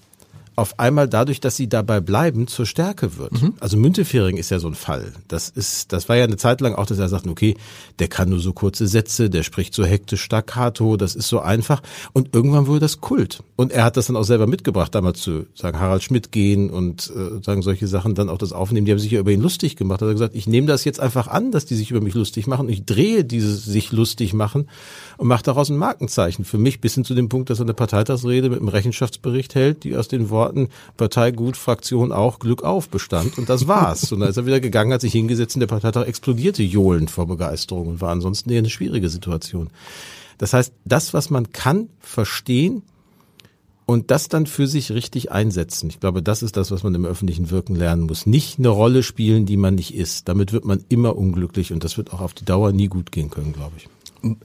[0.62, 3.42] auf einmal dadurch, dass sie dabei bleiben, zur Stärke wird.
[3.42, 3.54] Mhm.
[3.60, 5.14] Also Müntefering ist ja so ein Fall.
[5.28, 7.56] Das ist, das war ja eine Zeit lang auch, dass er sagt, okay,
[8.00, 11.82] der kann nur so kurze Sätze, der spricht so hektisch staccato, das ist so einfach.
[12.14, 13.44] Und irgendwann wurde das Kult.
[13.56, 17.12] Und er hat das dann auch selber mitgebracht, damals zu sagen Harald Schmidt gehen und
[17.16, 18.86] äh, sagen solche Sachen dann auch das aufnehmen.
[18.86, 20.02] Die haben sich ja über ihn lustig gemacht.
[20.02, 22.14] Da hat er gesagt, ich nehme das jetzt einfach an, dass die sich über mich
[22.14, 22.70] lustig machen.
[22.70, 24.68] Ich drehe dieses sich lustig machen
[25.18, 26.46] und mache daraus ein Markenzeichen.
[26.46, 29.84] Für mich bis hin zu dem Punkt, dass er eine Parteitagsrede mit einem Rechenschaftsbericht hält,
[29.84, 33.38] die aus den Worten Worten Partei gut, Fraktion auch, Glück auf bestand.
[33.38, 34.12] Und das war's.
[34.12, 37.28] Und dann ist er wieder gegangen, hat sich hingesetzt und der Parteitag explodierte johlend vor
[37.28, 39.70] Begeisterung und war ansonsten eher eine schwierige Situation.
[40.38, 42.82] Das heißt, das, was man kann, verstehen
[43.86, 45.90] und das dann für sich richtig einsetzen.
[45.90, 48.26] Ich glaube, das ist das, was man im öffentlichen Wirken lernen muss.
[48.26, 50.28] Nicht eine Rolle spielen, die man nicht ist.
[50.28, 53.30] Damit wird man immer unglücklich und das wird auch auf die Dauer nie gut gehen
[53.30, 53.88] können, glaube ich.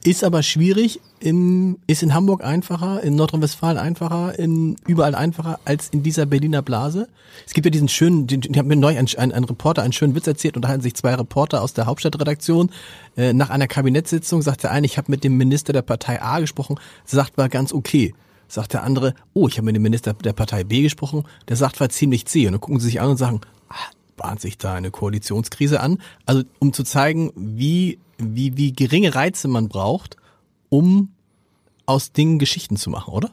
[0.03, 5.89] Ist aber schwierig, in, ist in Hamburg einfacher, in Nordrhein-Westfalen einfacher, in überall einfacher als
[5.89, 7.07] in dieser Berliner Blase.
[7.45, 9.93] Es gibt ja diesen schönen, den, ich habe mir neu ein, ein, ein Reporter einen
[9.93, 12.71] schönen Witz erzählt, unterhalten sich zwei Reporter aus der Hauptstadtredaktion.
[13.15, 16.39] Äh, nach einer Kabinettssitzung sagt der eine, ich habe mit dem Minister der Partei A
[16.39, 18.15] gesprochen, sagt war ganz okay.
[18.47, 21.79] Sagt der andere, oh, ich habe mit dem Minister der Partei B gesprochen, der sagt
[21.79, 22.47] war ziemlich zäh.
[22.47, 23.75] Und dann gucken sie sich an und sagen, ah,
[24.15, 25.99] bahnt sich da eine Koalitionskrise an.
[26.25, 30.17] Also um zu zeigen, wie wie, wie geringe Reize man braucht,
[30.69, 31.09] um
[31.85, 33.29] aus Dingen Geschichten zu machen, oder?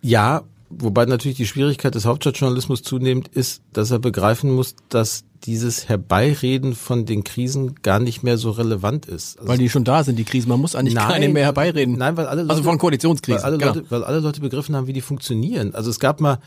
[0.00, 5.88] Ja, wobei natürlich die Schwierigkeit des Hauptstadtjournalismus zunehmend ist, dass er begreifen muss, dass dieses
[5.88, 9.38] Herbeireden von den Krisen gar nicht mehr so relevant ist.
[9.38, 10.48] Also weil die schon da sind, die Krisen.
[10.48, 11.98] Man muss eigentlich nein, keine mehr herbeireden.
[11.98, 13.42] Nein, weil alle also Leute, also von Koalitionskrisen.
[13.42, 13.74] Weil alle, genau.
[13.74, 15.74] Leute, weil alle Leute begriffen haben, wie die funktionieren.
[15.74, 16.38] Also es gab mal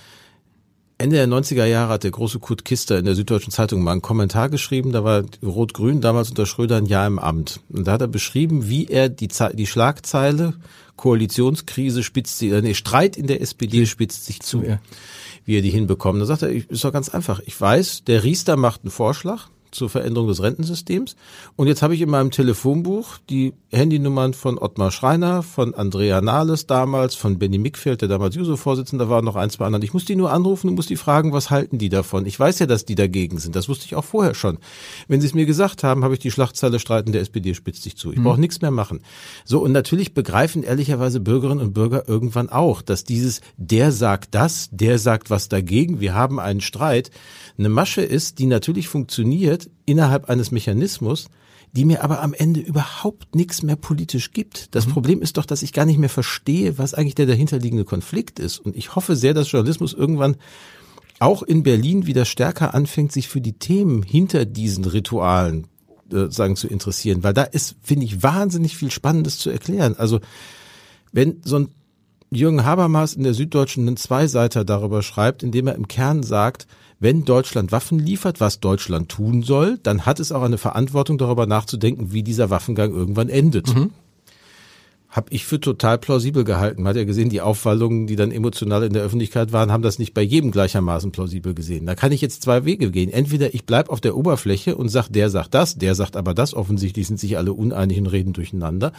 [0.99, 4.01] Ende der 90er Jahre hat der große Kurt Kister in der Süddeutschen Zeitung mal einen
[4.01, 7.59] Kommentar geschrieben, da war Rot-Grün damals unter Schröder ein Jahr im Amt.
[7.69, 10.55] Und da hat er beschrieben, wie er die, Ze die Schlagzeile
[10.95, 14.79] Koalitionskrise spitzt sich, äh, nee, Streit in der SPD spitzt sich zu, ja.
[15.45, 16.19] wie er die hinbekommt.
[16.19, 17.39] Da sagt er, ist doch ganz einfach.
[17.45, 21.15] Ich weiß, der Riester macht einen Vorschlag, zur Veränderung des Rentensystems.
[21.55, 26.67] Und jetzt habe ich in meinem Telefonbuch die Handynummern von Ottmar Schreiner, von Andrea Nahles
[26.67, 29.83] damals, von Benny Mickfeld, der damals Juso-Vorsitzender war, noch ein, zwei anderen.
[29.83, 32.25] Ich muss die nur anrufen und muss die fragen, was halten die davon?
[32.25, 33.55] Ich weiß ja, dass die dagegen sind.
[33.55, 34.57] Das wusste ich auch vorher schon.
[35.07, 37.97] Wenn sie es mir gesagt haben, habe ich die Schlachtzeile Streiten der SPD spitzt sich
[37.97, 38.11] zu.
[38.11, 38.23] Ich mhm.
[38.23, 39.01] brauche nichts mehr machen.
[39.45, 44.69] So, und natürlich begreifen ehrlicherweise Bürgerinnen und Bürger irgendwann auch, dass dieses, der sagt das,
[44.71, 47.11] der sagt was dagegen, wir haben einen Streit,
[47.57, 51.29] eine Masche ist, die natürlich funktioniert, innerhalb eines Mechanismus,
[51.73, 54.73] die mir aber am Ende überhaupt nichts mehr politisch gibt.
[54.75, 54.91] Das mhm.
[54.91, 58.59] Problem ist doch, dass ich gar nicht mehr verstehe, was eigentlich der dahinterliegende Konflikt ist.
[58.59, 60.37] Und ich hoffe sehr, dass Journalismus irgendwann
[61.19, 65.67] auch in Berlin wieder stärker anfängt, sich für die Themen hinter diesen Ritualen
[66.11, 69.95] äh, sagen zu interessieren, weil da ist, finde ich, wahnsinnig viel Spannendes zu erklären.
[69.97, 70.19] Also
[71.11, 71.69] wenn so ein
[72.29, 76.67] Jürgen Habermas in der Süddeutschen einen Zweiseiter darüber schreibt, indem er im Kern sagt,
[76.99, 81.45] wenn Deutschland Waffen liefert, was Deutschland tun soll, dann hat es auch eine Verantwortung darüber
[81.45, 83.73] nachzudenken, wie dieser Waffengang irgendwann endet.
[83.75, 83.91] Mhm
[85.09, 86.83] habe ich für total plausibel gehalten.
[86.83, 89.99] Man hat ja gesehen, die Aufwallungen, die dann emotional in der Öffentlichkeit waren, haben das
[89.99, 91.85] nicht bei jedem gleichermaßen plausibel gesehen.
[91.85, 93.09] Da kann ich jetzt zwei Wege gehen.
[93.09, 96.53] Entweder ich bleib auf der Oberfläche und sag, der sagt das, der sagt aber das.
[96.53, 98.91] Offensichtlich sind sich alle uneinig und reden durcheinander.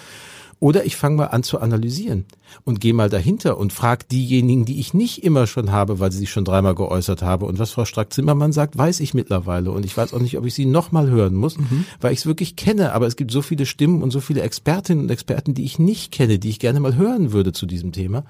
[0.60, 2.24] Oder ich fange mal an zu analysieren
[2.64, 6.18] und gehe mal dahinter und frage diejenigen, die ich nicht immer schon habe, weil sie
[6.18, 7.46] sich schon dreimal geäußert habe.
[7.46, 9.70] Und was Frau Strack-Zimmermann sagt, weiß ich mittlerweile.
[9.70, 11.84] Und ich weiß auch nicht, ob ich sie nochmal hören muss, mhm.
[12.00, 12.92] weil ich es wirklich kenne.
[12.92, 16.10] Aber es gibt so viele Stimmen und so viele Expertinnen und Experten, die ich nicht
[16.10, 18.24] kenne, die ich gerne mal hören würde zu diesem Thema.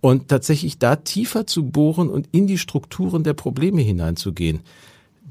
[0.00, 4.60] Und tatsächlich da tiefer zu bohren und in die Strukturen der Gysi hineinzugehen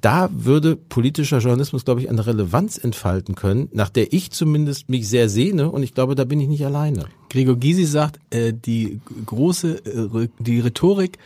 [0.02, 5.08] da würde politischer Journalismus, glaube ich, eine Relevanz entfalten können, nach der ich zumindest mich
[5.10, 7.06] sehr sehne und ich glaube, da bin ich nicht alleine.
[7.30, 11.18] Gregor Gysi sagt, äh, die große, äh, die Rhetorik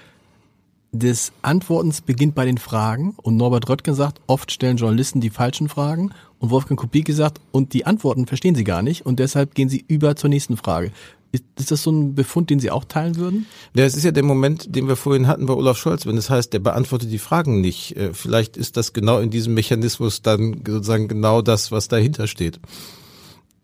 [0.91, 5.69] des Antwortens beginnt bei den Fragen und Norbert Röttgen sagt, oft stellen Journalisten die falschen
[5.69, 9.69] Fragen und Wolfgang Kubicki sagt, und die Antworten verstehen sie gar nicht und deshalb gehen
[9.69, 10.91] sie über zur nächsten Frage.
[11.31, 13.45] Ist, ist das so ein Befund, den Sie auch teilen würden?
[13.73, 16.29] Ja, es ist ja der Moment, den wir vorhin hatten bei Olaf Scholz, wenn es
[16.29, 17.95] heißt, der beantwortet die Fragen nicht.
[17.95, 22.59] Äh, vielleicht ist das genau in diesem Mechanismus dann sozusagen genau das, was dahinter steht.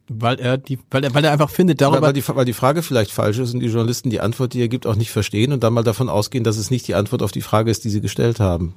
[0.08, 2.02] Weil er die, weil er, weil er einfach findet darüber.
[2.02, 4.70] Weil, die, weil die Frage vielleicht falsch ist und die Journalisten die Antwort, die er
[4.70, 7.34] gibt, auch nicht verstehen und dann mal davon ausgehen, dass es nicht die Antwort auf
[7.34, 8.74] die Frage ist, die sie gestellt haben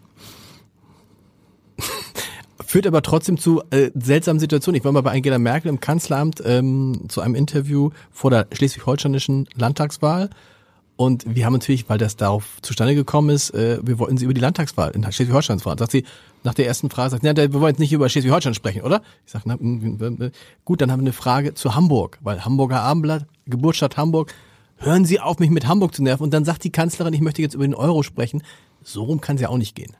[2.71, 4.79] führt aber trotzdem zu äh, seltsamen Situationen.
[4.79, 9.49] Ich war mal bei Angela Merkel im Kanzleramt ähm, zu einem Interview vor der schleswig-holsteinischen
[9.57, 10.31] Landtagswahl.
[10.95, 14.35] Und wir haben natürlich, weil das darauf zustande gekommen ist, äh, wir wollten sie über
[14.35, 15.79] die Landtagswahl in Schleswig-Holstein fragen.
[15.79, 16.05] Sagt sie
[16.45, 19.03] nach der ersten Frage, sagt, ja, wir wollen jetzt nicht über Schleswig-Holstein sprechen, oder?
[19.27, 20.33] Ich sage,
[20.65, 24.33] gut, dann haben wir eine Frage zu Hamburg, weil Hamburger Abendblatt, Geburtsstadt Hamburg,
[24.77, 26.23] hören Sie auf, mich mit Hamburg zu nerven.
[26.23, 28.45] Und dann sagt die Kanzlerin, ich möchte jetzt über den Euro sprechen.
[28.85, 29.97] So rum kann es ja auch nicht gehen.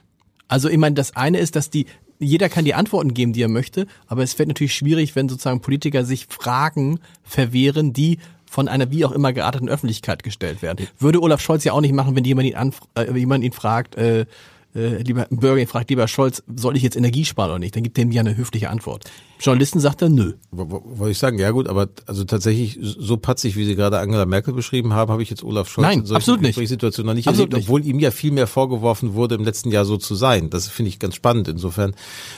[0.47, 1.87] Also ich meine, das eine ist, dass die
[2.21, 5.61] jeder kann die Antworten geben, die er möchte, aber es wird natürlich schwierig, wenn sozusagen
[5.61, 8.19] Politiker sich Fragen verwehren, die
[8.49, 10.87] von einer wie auch immer gearteten Öffentlichkeit gestellt werden.
[10.99, 13.95] Würde Olaf Scholz ja auch nicht machen, wenn jemand ihn, anf äh, jemand ihn fragt,
[13.95, 14.27] äh,
[14.75, 17.75] äh, lieber Bürger fragt, lieber Scholz, soll ich jetzt Energie sparen oder nicht?
[17.75, 19.11] Dann gibt dem ja eine höfliche Antwort.
[19.41, 20.35] Journalisten sagt er nö.
[20.51, 24.53] Wollte ich sagen, ja gut, aber also tatsächlich so patzig, wie Sie gerade Angela Merkel
[24.53, 26.69] beschrieben haben, habe ich jetzt Olaf Scholz Nein, in nicht.
[26.69, 29.85] Situation noch nicht absolut erlebt, obwohl ihm ja viel mehr vorgeworfen wurde, im letzten Jahr
[29.85, 30.51] so zu sein.
[30.51, 31.93] Das finde ich ganz spannend insofern,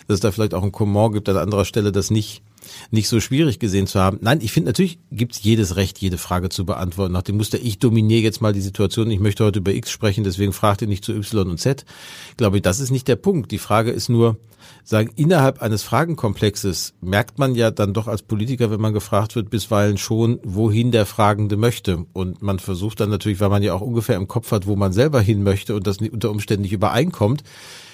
[0.06, 2.42] dass es da vielleicht auch ein Comment gibt an anderer Stelle, das nicht
[2.90, 4.18] nicht so schwierig gesehen zu haben.
[4.20, 7.12] Nein, ich finde natürlich gibt es jedes Recht, jede Frage zu beantworten.
[7.12, 10.24] Nach dem Muster, ich dominiere jetzt mal die Situation, ich möchte heute über X sprechen,
[10.24, 11.84] deswegen fragt ihr nicht zu Y und Z.
[12.30, 13.50] Ich glaube, das ist nicht der Punkt.
[13.50, 14.38] Die Frage ist nur,
[14.84, 19.50] sagen, innerhalb eines Fragenkomplexes merkt man ja dann doch als Politiker, wenn man gefragt wird,
[19.50, 22.06] bisweilen schon, wohin der Fragende möchte.
[22.12, 24.92] Und man versucht dann natürlich, weil man ja auch ungefähr im Kopf hat, wo man
[24.92, 27.42] selber hin möchte und das unter Umständen nicht übereinkommt,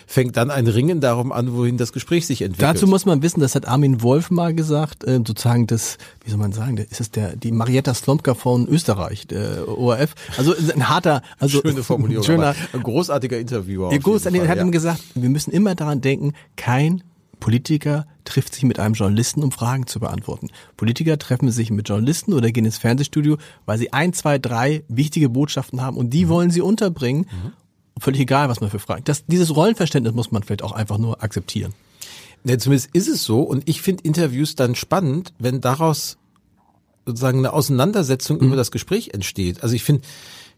[0.09, 2.77] fängt dann ein Ringen darum an, wohin das Gespräch sich entwickelt.
[2.77, 6.39] Dazu muss man wissen, das hat Armin Wolf mal gesagt, äh, sozusagen das, wie soll
[6.39, 10.15] man sagen, ist es der, die Marietta Slomka von Österreich, der ORF.
[10.39, 13.91] Also ein harter, also schöne Formulierung, schöner, ein großartiger Interviewer.
[13.91, 14.65] Der großartiger hat ja.
[14.65, 17.03] ihm gesagt, wir müssen immer daran denken, kein
[17.39, 20.49] Politiker trifft sich mit einem Journalisten, um Fragen zu beantworten.
[20.79, 23.37] Politiker treffen sich mit Journalisten oder gehen ins Fernsehstudio,
[23.67, 26.29] weil sie ein, zwei, drei wichtige Botschaften haben und die mhm.
[26.31, 27.27] wollen sie unterbringen.
[27.31, 27.53] Mhm
[28.01, 29.05] völlig egal, was man für Fragen.
[29.05, 31.74] Das, dieses Rollenverständnis muss man vielleicht auch einfach nur akzeptieren.
[32.44, 33.42] Ja, zumindest ist es so.
[33.42, 36.18] Und ich finde Interviews dann spannend, wenn daraus
[37.05, 38.49] sozusagen eine Auseinandersetzung mhm.
[38.49, 39.62] über das Gespräch entsteht.
[39.62, 40.03] Also ich finde,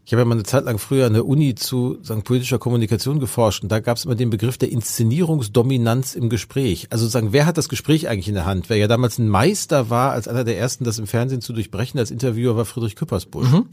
[0.05, 3.21] ich habe ja mal eine Zeit lang früher an der Uni zu sagen, politischer Kommunikation
[3.21, 6.89] geforscht und da gab es immer den Begriff der Inszenierungsdominanz im Gespräch.
[6.91, 8.69] Also sagen, wer hat das Gespräch eigentlich in der Hand?
[8.69, 12.01] Wer ja damals ein Meister war, als einer der ersten, das im Fernsehen zu durchbrechen
[12.01, 13.49] als Interviewer, war Friedrich Küppersbusch.
[13.49, 13.67] Mhm.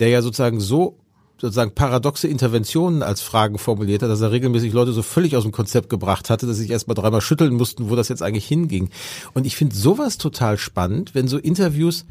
[0.00, 0.98] Der ja sozusagen so
[1.44, 5.52] sozusagen paradoxe Interventionen als Fragen formuliert hat, dass er regelmäßig Leute so völlig aus dem
[5.52, 8.90] Konzept gebracht hatte, dass sich erstmal dreimal schütteln mussten, wo das jetzt eigentlich hinging.
[9.34, 12.06] Und ich finde sowas total spannend, wenn so Interviews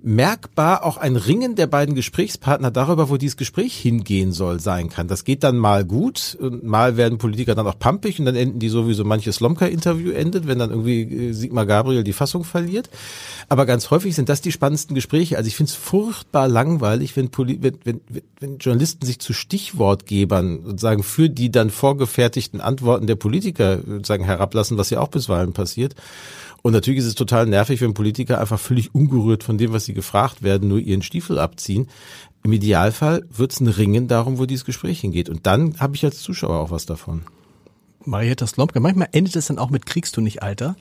[0.00, 5.08] merkbar auch ein Ringen der beiden Gesprächspartner darüber, wo dieses Gespräch hingehen soll, sein kann.
[5.08, 8.60] Das geht dann mal gut und mal werden Politiker dann auch pampig und dann enden
[8.60, 12.44] die so wie so manches Slomka-Interview endet, wenn dann irgendwie äh, Sigmar Gabriel die Fassung
[12.44, 12.90] verliert.
[13.48, 15.36] Aber ganz häufig sind das die spannendsten Gespräche.
[15.36, 18.00] Also ich finde es furchtbar langweilig, wenn, Poli wenn, wenn,
[18.38, 24.78] wenn Journalisten sich zu Stichwortgebern sozusagen für die dann vorgefertigten Antworten der Politiker sozusagen herablassen,
[24.78, 25.96] was ja auch bisweilen passiert.
[26.62, 29.94] Und natürlich ist es total nervig, wenn Politiker einfach völlig ungerührt von dem, was sie
[29.94, 31.88] gefragt werden, nur ihren Stiefel abziehen.
[32.42, 35.28] Im Idealfall wird es ein Ringen darum, wo dieses Gespräch hingeht.
[35.28, 37.22] Und dann habe ich als Zuschauer auch was davon.
[38.04, 40.76] Marietta Slomka, manchmal endet es dann auch mit Kriegst du nicht, Alter.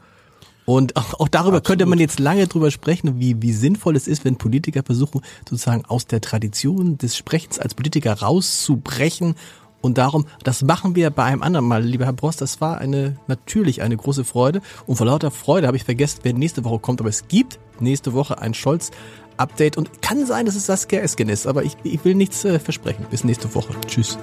[0.66, 1.64] Und auch, auch darüber Absolut.
[1.66, 5.86] könnte man jetzt lange drüber sprechen, wie, wie sinnvoll es ist, wenn Politiker versuchen, sozusagen
[5.86, 9.36] aus der Tradition des Sprechens als Politiker rauszubrechen
[9.82, 12.42] und darum, das machen wir bei einem anderen Mal, lieber Herr Brost.
[12.42, 14.62] Das war eine, natürlich eine große Freude.
[14.86, 17.00] Und vor lauter Freude habe ich vergessen, wer nächste Woche kommt.
[17.00, 19.78] Aber es gibt nächste Woche ein Scholz-Update.
[19.78, 21.46] Und kann sein, dass es Saskia Esken ist.
[21.46, 23.06] Aber ich, ich will nichts äh, versprechen.
[23.10, 23.76] Bis nächste Woche.
[23.88, 24.18] Tschüss.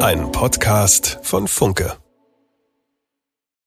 [0.00, 2.03] Ein Podcast von Funke.